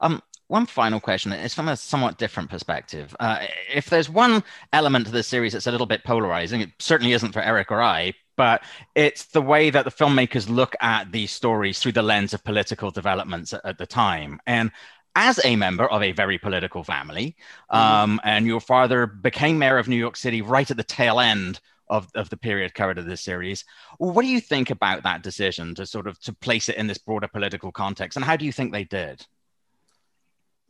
Um, 0.00 0.22
one 0.46 0.66
final 0.66 1.00
question. 1.00 1.32
It's 1.32 1.54
from 1.54 1.68
a 1.68 1.76
somewhat 1.76 2.18
different 2.18 2.50
perspective. 2.50 3.14
Uh, 3.20 3.46
if 3.72 3.90
there's 3.90 4.08
one 4.08 4.42
element 4.72 5.06
to 5.06 5.12
this 5.12 5.28
series 5.28 5.52
that's 5.52 5.66
a 5.66 5.72
little 5.72 5.86
bit 5.86 6.04
polarizing, 6.04 6.60
it 6.60 6.70
certainly 6.78 7.12
isn't 7.12 7.32
for 7.32 7.40
Eric 7.40 7.70
or 7.70 7.80
I, 7.82 8.14
but 8.40 8.62
it's 8.94 9.26
the 9.26 9.42
way 9.42 9.68
that 9.68 9.84
the 9.84 9.90
filmmakers 9.90 10.48
look 10.48 10.74
at 10.80 11.12
these 11.12 11.30
stories 11.30 11.78
through 11.78 11.92
the 11.92 12.00
lens 12.00 12.32
of 12.32 12.42
political 12.42 12.90
developments 12.90 13.52
at, 13.52 13.60
at 13.66 13.76
the 13.76 13.84
time. 13.84 14.40
And 14.46 14.72
as 15.14 15.44
a 15.44 15.56
member 15.56 15.84
of 15.84 16.02
a 16.02 16.12
very 16.12 16.38
political 16.38 16.82
family, 16.82 17.36
mm-hmm. 17.70 17.76
um, 17.76 18.20
and 18.24 18.46
your 18.46 18.62
father 18.62 19.06
became 19.06 19.58
mayor 19.58 19.76
of 19.76 19.88
New 19.88 20.02
York 20.06 20.16
City 20.16 20.40
right 20.40 20.70
at 20.70 20.78
the 20.78 20.82
tail 20.82 21.20
end 21.20 21.60
of, 21.90 22.08
of 22.14 22.30
the 22.30 22.36
period 22.38 22.72
covered 22.72 22.96
in 22.96 23.06
this 23.06 23.20
series. 23.20 23.66
What 23.98 24.22
do 24.22 24.28
you 24.28 24.40
think 24.40 24.70
about 24.70 25.02
that 25.02 25.22
decision 25.22 25.74
to 25.74 25.84
sort 25.84 26.06
of 26.06 26.18
to 26.20 26.32
place 26.32 26.70
it 26.70 26.76
in 26.76 26.86
this 26.86 26.96
broader 26.96 27.28
political 27.28 27.70
context, 27.70 28.16
and 28.16 28.24
how 28.24 28.36
do 28.36 28.46
you 28.46 28.52
think 28.52 28.72
they 28.72 28.84
did? 28.84 29.26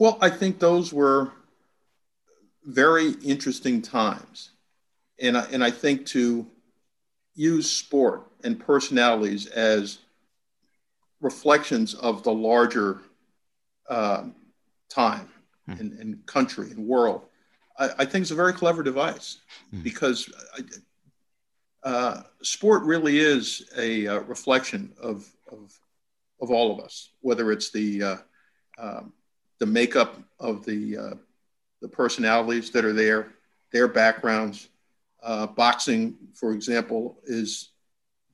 Well, 0.00 0.18
I 0.20 0.30
think 0.30 0.58
those 0.58 0.92
were 0.92 1.30
very 2.64 3.10
interesting 3.22 3.80
times. 3.80 4.50
And 5.22 5.38
I, 5.38 5.44
and 5.52 5.62
I 5.62 5.70
think 5.70 6.06
to 6.06 6.50
use 7.40 7.70
sport 7.70 8.26
and 8.44 8.60
personalities 8.60 9.46
as 9.46 10.00
reflections 11.22 11.94
of 11.94 12.22
the 12.22 12.30
larger 12.30 13.00
uh, 13.88 14.24
time 14.90 15.26
hmm. 15.64 15.72
and, 15.72 15.92
and, 15.98 16.26
country 16.26 16.70
and 16.70 16.86
world, 16.86 17.22
I, 17.78 17.88
I, 18.00 18.04
think 18.04 18.22
it's 18.22 18.30
a 18.30 18.34
very 18.34 18.52
clever 18.52 18.82
device 18.82 19.38
hmm. 19.70 19.80
because 19.80 20.30
I, 20.54 21.88
uh, 21.88 22.22
sport 22.42 22.82
really 22.82 23.18
is 23.18 23.70
a 23.74 24.06
uh, 24.06 24.18
reflection 24.20 24.92
of, 25.00 25.26
of, 25.50 25.72
of, 26.42 26.50
all 26.50 26.74
of 26.74 26.84
us, 26.84 27.08
whether 27.22 27.50
it's 27.52 27.70
the 27.70 28.02
uh, 28.02 28.16
um, 28.78 29.14
the 29.60 29.66
makeup 29.66 30.18
of 30.38 30.66
the 30.66 30.98
uh, 30.98 31.14
the 31.80 31.88
personalities 31.88 32.70
that 32.72 32.84
are 32.84 32.92
there, 32.92 33.32
their 33.72 33.88
backgrounds. 33.88 34.68
Uh, 35.22 35.46
boxing, 35.46 36.16
for 36.34 36.52
example, 36.52 37.18
has 37.28 37.68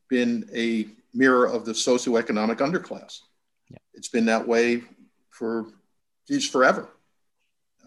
been 0.09 0.49
a 0.55 0.87
mirror 1.13 1.47
of 1.47 1.65
the 1.65 1.73
socioeconomic 1.73 2.59
underclass. 2.59 3.21
Yeah. 3.71 3.79
It's 3.95 4.09
been 4.09 4.27
that 4.27 4.47
way 4.47 4.83
for 5.31 5.67
geez, 6.29 6.49
forever. 6.49 6.89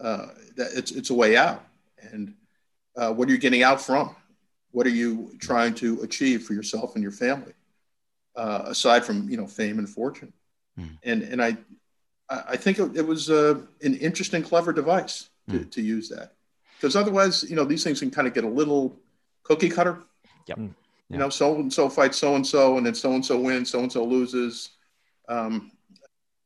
Uh, 0.00 0.28
that 0.56 0.70
it's 0.74 0.92
it's 0.92 1.10
a 1.10 1.14
way 1.14 1.36
out, 1.36 1.62
and 2.10 2.34
uh, 2.96 3.12
what 3.12 3.28
are 3.28 3.32
you 3.32 3.38
getting 3.38 3.62
out 3.62 3.80
from? 3.80 4.16
What 4.70 4.86
are 4.86 4.90
you 4.90 5.32
trying 5.40 5.74
to 5.74 6.00
achieve 6.02 6.44
for 6.44 6.54
yourself 6.54 6.94
and 6.94 7.02
your 7.02 7.12
family, 7.12 7.52
uh, 8.34 8.62
aside 8.64 9.04
from 9.04 9.28
you 9.28 9.36
know 9.36 9.46
fame 9.46 9.78
and 9.78 9.88
fortune? 9.88 10.32
Mm. 10.78 10.98
And 11.02 11.22
and 11.22 11.42
I 11.42 11.58
I 12.30 12.56
think 12.56 12.78
it, 12.78 13.06
was 13.06 13.28
uh, 13.28 13.60
an 13.82 13.96
interesting, 13.96 14.42
clever 14.42 14.72
device 14.72 15.28
to, 15.48 15.58
mm. 15.58 15.70
to 15.72 15.82
use 15.82 16.08
that. 16.10 16.34
Because 16.80 16.96
otherwise, 16.96 17.44
you 17.48 17.56
know, 17.56 17.64
these 17.64 17.84
things 17.84 18.00
can 18.00 18.10
kind 18.10 18.26
of 18.26 18.32
get 18.32 18.44
a 18.44 18.48
little 18.48 18.96
cookie 19.42 19.68
cutter. 19.68 19.98
Yep. 20.46 20.58
Mm. 20.58 20.74
You 21.10 21.18
know, 21.18 21.28
so 21.28 21.56
and 21.56 21.72
so 21.72 21.90
fights 21.90 22.18
so 22.18 22.36
and 22.36 22.46
so, 22.46 22.78
and 22.78 22.86
then 22.86 22.94
so 22.94 23.12
and 23.12 23.26
so 23.26 23.38
wins, 23.38 23.68
so 23.68 23.80
and 23.80 23.92
so 23.92 24.04
loses. 24.04 24.70
Um, 25.28 25.72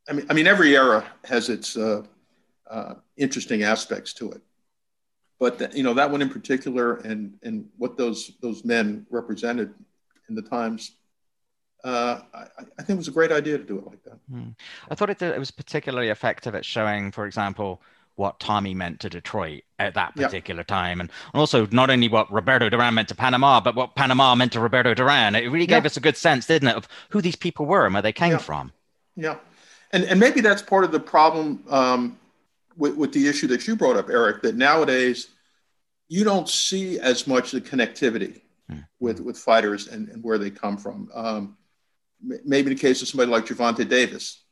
I 0.09 0.15
mean, 0.15 0.27
I 0.31 0.33
mean, 0.33 0.47
every 0.47 0.75
era 0.75 1.05
has 1.25 1.51
its 1.51 1.77
uh, 1.77 2.03
uh, 2.69 2.95
interesting 3.19 3.63
aspects 3.63 4.15
to 4.15 4.33
it, 4.33 4.41
but 5.39 5.59
the, 5.59 5.71
you 5.75 5.83
know 5.83 5.93
that 5.93 6.11
one 6.11 6.23
in 6.23 6.31
particular, 6.31 6.95
and 6.97 7.35
and 7.43 7.69
what 7.77 7.99
those 7.99 8.33
those 8.41 8.65
men 8.65 9.07
represented 9.11 9.75
in 10.31 10.35
the 10.35 10.43
times 10.43 10.93
uh, 11.85 12.21
I, 12.33 12.47
I, 12.79 12.83
think 12.83 12.97
it 12.97 12.97
was 12.97 13.09
a 13.09 13.13
great 13.13 13.31
idea 13.31 13.59
to 13.59 13.65
do 13.65 13.79
it 13.79 13.87
like 13.87 14.03
that. 14.05 14.19
Hmm. 14.31 14.51
I 14.91 14.95
thought 14.95 15.11
it, 15.11 15.21
it 15.21 15.39
was 15.39 15.51
particularly 15.51 16.09
effective 16.09 16.55
at 16.55 16.65
showing, 16.65 17.13
for 17.13 17.27
example, 17.27 17.83
what 18.17 18.39
Tommy 18.39 18.75
meant 18.75 19.01
to 19.01 19.11
Detroit 19.11 19.63
at 19.79 19.95
that 19.95 20.15
particular 20.15 20.61
yeah. 20.61 20.77
time. 20.77 21.01
And 21.01 21.11
and 21.33 21.41
also 21.41 21.67
not 21.71 21.91
only 21.91 22.09
what 22.09 22.33
Roberto 22.33 22.69
Duran 22.69 22.95
meant 22.95 23.09
to 23.09 23.15
Panama, 23.15 23.61
but 23.61 23.75
what 23.75 23.95
Panama 23.95 24.35
meant 24.35 24.53
to 24.53 24.61
Roberto 24.61 24.95
Duran. 24.95 25.35
It 25.35 25.51
really 25.51 25.67
gave 25.67 25.83
yeah. 25.83 25.87
us 25.87 25.97
a 25.97 26.01
good 26.01 26.17
sense, 26.17 26.47
didn't 26.47 26.69
it, 26.69 26.77
of 26.77 26.89
who 27.11 27.21
these 27.21 27.37
people 27.37 27.67
were 27.67 27.85
and 27.85 27.95
where 27.95 28.03
they 28.03 28.13
came 28.13 28.33
yeah. 28.33 28.39
from. 28.39 28.73
Yeah. 29.17 29.37
And, 29.93 30.05
and 30.05 30.19
maybe 30.19 30.41
that's 30.41 30.63
part 30.63 30.85
of 30.85 30.93
the 30.93 31.01
problem 31.01 31.65
um, 31.69 32.19
with, 32.77 32.97
with 32.97 33.13
the 33.13 33.29
issue 33.29 33.47
that 33.49 33.67
you 33.67 33.77
brought 33.77 33.97
up, 33.97 34.09
Eric, 34.09 34.43
that 34.43 34.57
nowadays 34.57 35.29
you 36.09 36.25
don't 36.25 36.49
see 36.49 36.99
as 37.01 37.27
much 37.27 37.51
the 37.51 37.61
connectivity 37.61 38.43
hmm. 38.69 38.81
with, 39.01 39.21
with 39.21 39.39
fighters 39.39 39.89
and, 39.89 40.09
and 40.09 40.23
where 40.23 40.39
they 40.39 40.51
come 40.51 40.77
from. 40.77 41.11
Um, 41.15 41.57
maybe 42.45 42.71
the 42.71 42.81
case 42.81 43.03
of 43.03 43.09
somebody 43.09 43.31
like 43.31 43.47
Gervonta 43.47 43.89
Davis, 43.89 44.43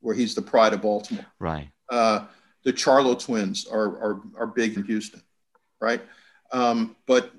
where 0.00 0.14
he's 0.14 0.34
the 0.34 0.42
pride 0.42 0.72
of 0.72 0.82
Baltimore. 0.82 1.26
Right. 1.38 1.70
Uh, 1.90 2.26
the 2.66 2.72
Charlo 2.72 3.16
twins 3.16 3.64
are, 3.68 3.96
are, 4.02 4.20
are 4.36 4.46
big 4.48 4.76
in 4.76 4.82
Houston, 4.82 5.22
right? 5.80 6.02
Um, 6.50 6.96
but 7.06 7.30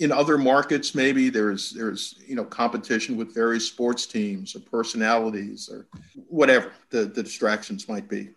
in 0.00 0.10
other 0.10 0.36
markets, 0.36 0.96
maybe 0.96 1.30
there's 1.30 1.70
there's 1.70 2.16
you 2.26 2.34
know 2.34 2.44
competition 2.44 3.16
with 3.16 3.32
various 3.32 3.68
sports 3.68 4.04
teams 4.04 4.56
or 4.56 4.60
personalities 4.60 5.70
or 5.72 5.86
whatever 6.28 6.72
the, 6.90 7.04
the 7.04 7.22
distractions 7.22 7.88
might 7.88 8.08
be 8.08 8.30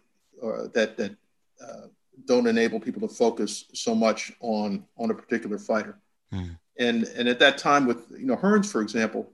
uh, 0.43 0.67
that 0.75 0.95
that 0.97 1.15
uh, 1.59 1.87
don't 2.25 2.45
enable 2.45 2.79
people 2.79 3.01
to 3.07 3.13
focus 3.13 3.65
so 3.73 3.95
much 3.95 4.31
on 4.41 4.85
on 4.97 5.09
a 5.09 5.15
particular 5.15 5.57
fighter. 5.57 5.97
Mm. 6.31 6.55
And 6.77 7.03
and 7.15 7.27
at 7.27 7.39
that 7.39 7.57
time, 7.57 7.87
with 7.87 8.11
you 8.11 8.27
know 8.27 8.37
Hearns, 8.37 8.71
for 8.71 8.83
example, 8.83 9.27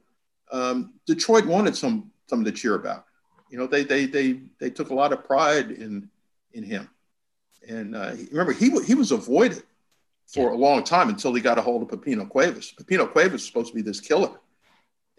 um, 0.53 0.93
Detroit 1.05 1.45
wanted 1.45 1.75
some 1.75 2.11
something 2.27 2.45
to 2.45 2.57
cheer 2.57 2.75
about. 2.75 3.05
You 3.49 3.57
know, 3.57 3.67
they 3.67 3.83
they 3.83 4.05
they 4.05 4.39
they 4.59 4.69
took 4.69 4.89
a 4.89 4.95
lot 4.95 5.11
of 5.11 5.25
pride 5.25 5.71
in 5.71 6.09
in 6.53 6.63
him, 6.63 6.89
and 7.67 7.95
uh, 7.95 8.13
remember 8.31 8.53
he 8.53 8.69
he 8.85 8.95
was 8.95 9.11
avoided 9.11 9.63
for 10.25 10.51
a 10.51 10.55
long 10.55 10.83
time 10.83 11.09
until 11.09 11.33
he 11.33 11.41
got 11.41 11.57
a 11.57 11.61
hold 11.61 11.81
of 11.81 11.87
Pipino 11.87 12.27
Cuevas. 12.27 12.73
Pipino 12.73 13.09
Cuevas 13.11 13.33
was 13.33 13.45
supposed 13.45 13.69
to 13.69 13.75
be 13.75 13.81
this 13.81 13.99
killer, 13.99 14.31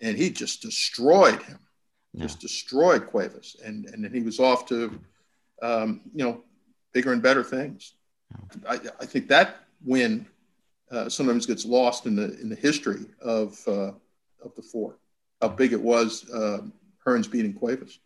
and 0.01 0.17
he 0.17 0.31
just 0.31 0.62
destroyed 0.62 1.43
him, 1.43 1.59
yeah. 2.12 2.23
just 2.23 2.41
destroyed 2.41 3.07
Cuevas, 3.07 3.57
and 3.64 3.87
and 3.87 4.05
then 4.05 4.12
he 4.12 4.21
was 4.21 4.41
off 4.41 4.67
to, 4.67 4.99
um, 5.62 6.03
you 6.14 6.25
know, 6.25 6.43
bigger 6.93 7.12
and 7.12 7.23
better 7.23 7.45
things. 7.45 7.95
I, 8.69 8.81
I 9.01 9.07
think 9.07 9.29
that 9.29 9.57
win 9.85 10.27
uh, 10.91 11.09
sometimes 11.09 11.47
gets 11.47 11.64
lost 11.64 12.07
in 12.07 12.17
the 12.17 12.38
in 12.41 12.49
the 12.49 12.57
history 12.57 13.07
of 13.21 13.59
uh, 13.67 13.93
of 14.45 14.55
the 14.57 14.62
four 14.62 14.97
how 15.41 15.49
big 15.49 15.73
it 15.73 15.81
was, 15.81 16.29
uh, 16.31 16.61
Hearns 17.05 17.31
beating 17.31 17.55
Cuevas. 17.55 17.99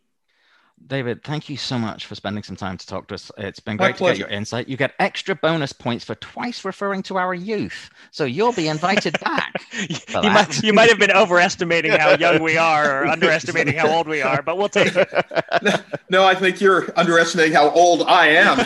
David, 0.87 1.23
thank 1.23 1.49
you 1.49 1.57
so 1.57 1.77
much 1.77 2.05
for 2.05 2.15
spending 2.15 2.43
some 2.43 2.55
time 2.55 2.77
to 2.77 2.85
talk 2.85 3.07
to 3.07 3.15
us. 3.15 3.31
It's 3.37 3.59
been 3.59 3.77
great 3.77 3.95
to 3.97 4.03
get 4.03 4.17
your 4.17 4.27
insight. 4.27 4.67
You 4.67 4.75
get 4.75 4.93
extra 4.99 5.35
bonus 5.35 5.71
points 5.71 6.03
for 6.03 6.15
twice 6.15 6.65
referring 6.65 7.03
to 7.03 7.17
our 7.17 7.33
youth. 7.33 7.89
So 8.11 8.25
you'll 8.25 8.53
be 8.53 8.67
invited 8.67 9.17
back. 9.23 9.53
you, 9.89 9.97
might, 10.29 10.63
you 10.63 10.73
might 10.73 10.89
have 10.89 10.99
been 10.99 11.11
overestimating 11.11 11.91
how 11.91 12.15
young 12.17 12.41
we 12.41 12.57
are 12.57 13.03
or 13.03 13.07
underestimating 13.11 13.75
how 13.75 13.89
old 13.89 14.07
we 14.07 14.21
are, 14.21 14.41
but 14.41 14.57
we'll 14.57 14.69
take 14.69 14.95
it. 14.95 15.09
No, 16.09 16.25
I 16.25 16.35
think 16.35 16.61
you're 16.61 16.91
underestimating 16.97 17.53
how 17.53 17.71
old 17.71 18.03
I 18.03 18.27
am. 18.27 18.57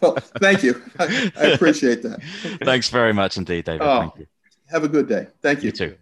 well, 0.00 0.16
thank 0.38 0.62
you. 0.62 0.82
I, 0.98 1.32
I, 1.36 1.46
appreciate 1.46 2.02
that. 2.02 2.20
Thanks 2.62 2.90
very 2.90 3.14
much 3.14 3.38
indeed, 3.38 3.64
David. 3.64 3.82
Oh, 3.82 4.12
have 4.70 4.84
a 4.84 4.88
good 4.88 5.08
day. 5.08 5.28
Thank 5.40 5.62
you. 5.62 5.66
You 5.66 5.72
too. 5.72 5.96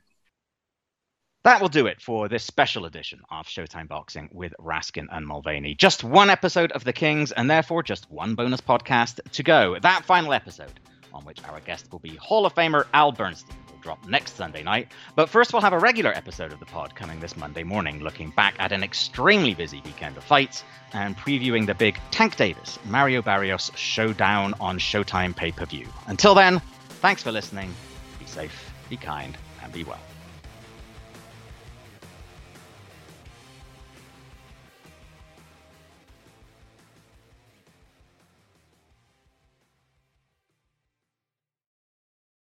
That 1.47 1.61
will 1.61 1.69
do 1.69 1.87
it 1.87 2.03
for 2.03 2.29
this 2.29 2.43
special 2.43 2.87
edition 2.87 3.21
of 3.31 3.47
Showtime 3.47 3.87
Boxing 3.87 4.29
with 4.33 4.53
Raskin 4.59 5.07
and 5.13 5.25
Mulvaney. 5.25 5.77
Just 5.77 6.03
one 6.03 6.29
episode 6.29 6.73
of 6.73 6.83
The 6.83 6.93
Kings, 6.93 7.31
and 7.31 7.49
therefore 7.49 7.85
just 7.85 8.11
one 8.11 8.35
bonus 8.35 8.61
podcast 8.61 9.21
to 9.31 9.45
go. 9.45 9.79
That 9.79 10.05
final 10.05 10.33
episode, 10.33 10.81
on 11.15 11.25
which 11.25 11.39
our 11.45 11.61
guest 11.61 11.93
will 11.93 12.01
be 12.01 12.17
Hall 12.17 12.47
of 12.47 12.55
Famer 12.57 12.87
Al 12.93 13.13
Bernstein, 13.13 13.57
will 13.71 13.79
drop 13.79 14.09
next 14.09 14.35
Sunday 14.35 14.65
night. 14.65 14.89
But 15.15 15.29
first, 15.29 15.53
we'll 15.53 15.63
have 15.63 15.73
a 15.73 15.79
regular 15.79 16.11
episode 16.11 16.53
of 16.53 16.59
the 16.59 16.67
pod 16.67 16.97
coming 16.97 17.21
this 17.21 17.37
Monday 17.37 17.63
morning, 17.63 18.01
looking 18.01 18.31
back 18.31 18.57
at 18.59 18.73
an 18.73 18.83
extremely 18.83 19.55
busy 19.55 19.81
weekend 19.85 20.17
of 20.17 20.25
fights 20.25 20.65
and 20.95 21.17
previewing 21.17 21.67
the 21.67 21.77
big 21.77 21.97
Tank 22.11 22.35
Davis 22.35 22.77
Mario 22.87 23.23
Barrios 23.23 23.71
showdown 23.77 24.53
on 24.59 24.81
Showtime 24.81 25.37
pay 25.37 25.53
per 25.53 25.65
view. 25.65 25.87
Until 26.09 26.35
then, 26.35 26.61
thanks 26.89 27.23
for 27.23 27.31
listening. 27.31 27.73
Be 28.19 28.27
safe, 28.27 28.73
be 28.91 28.97
kind, 28.97 29.39
and 29.63 29.73
be 29.73 29.85
well. 29.85 30.06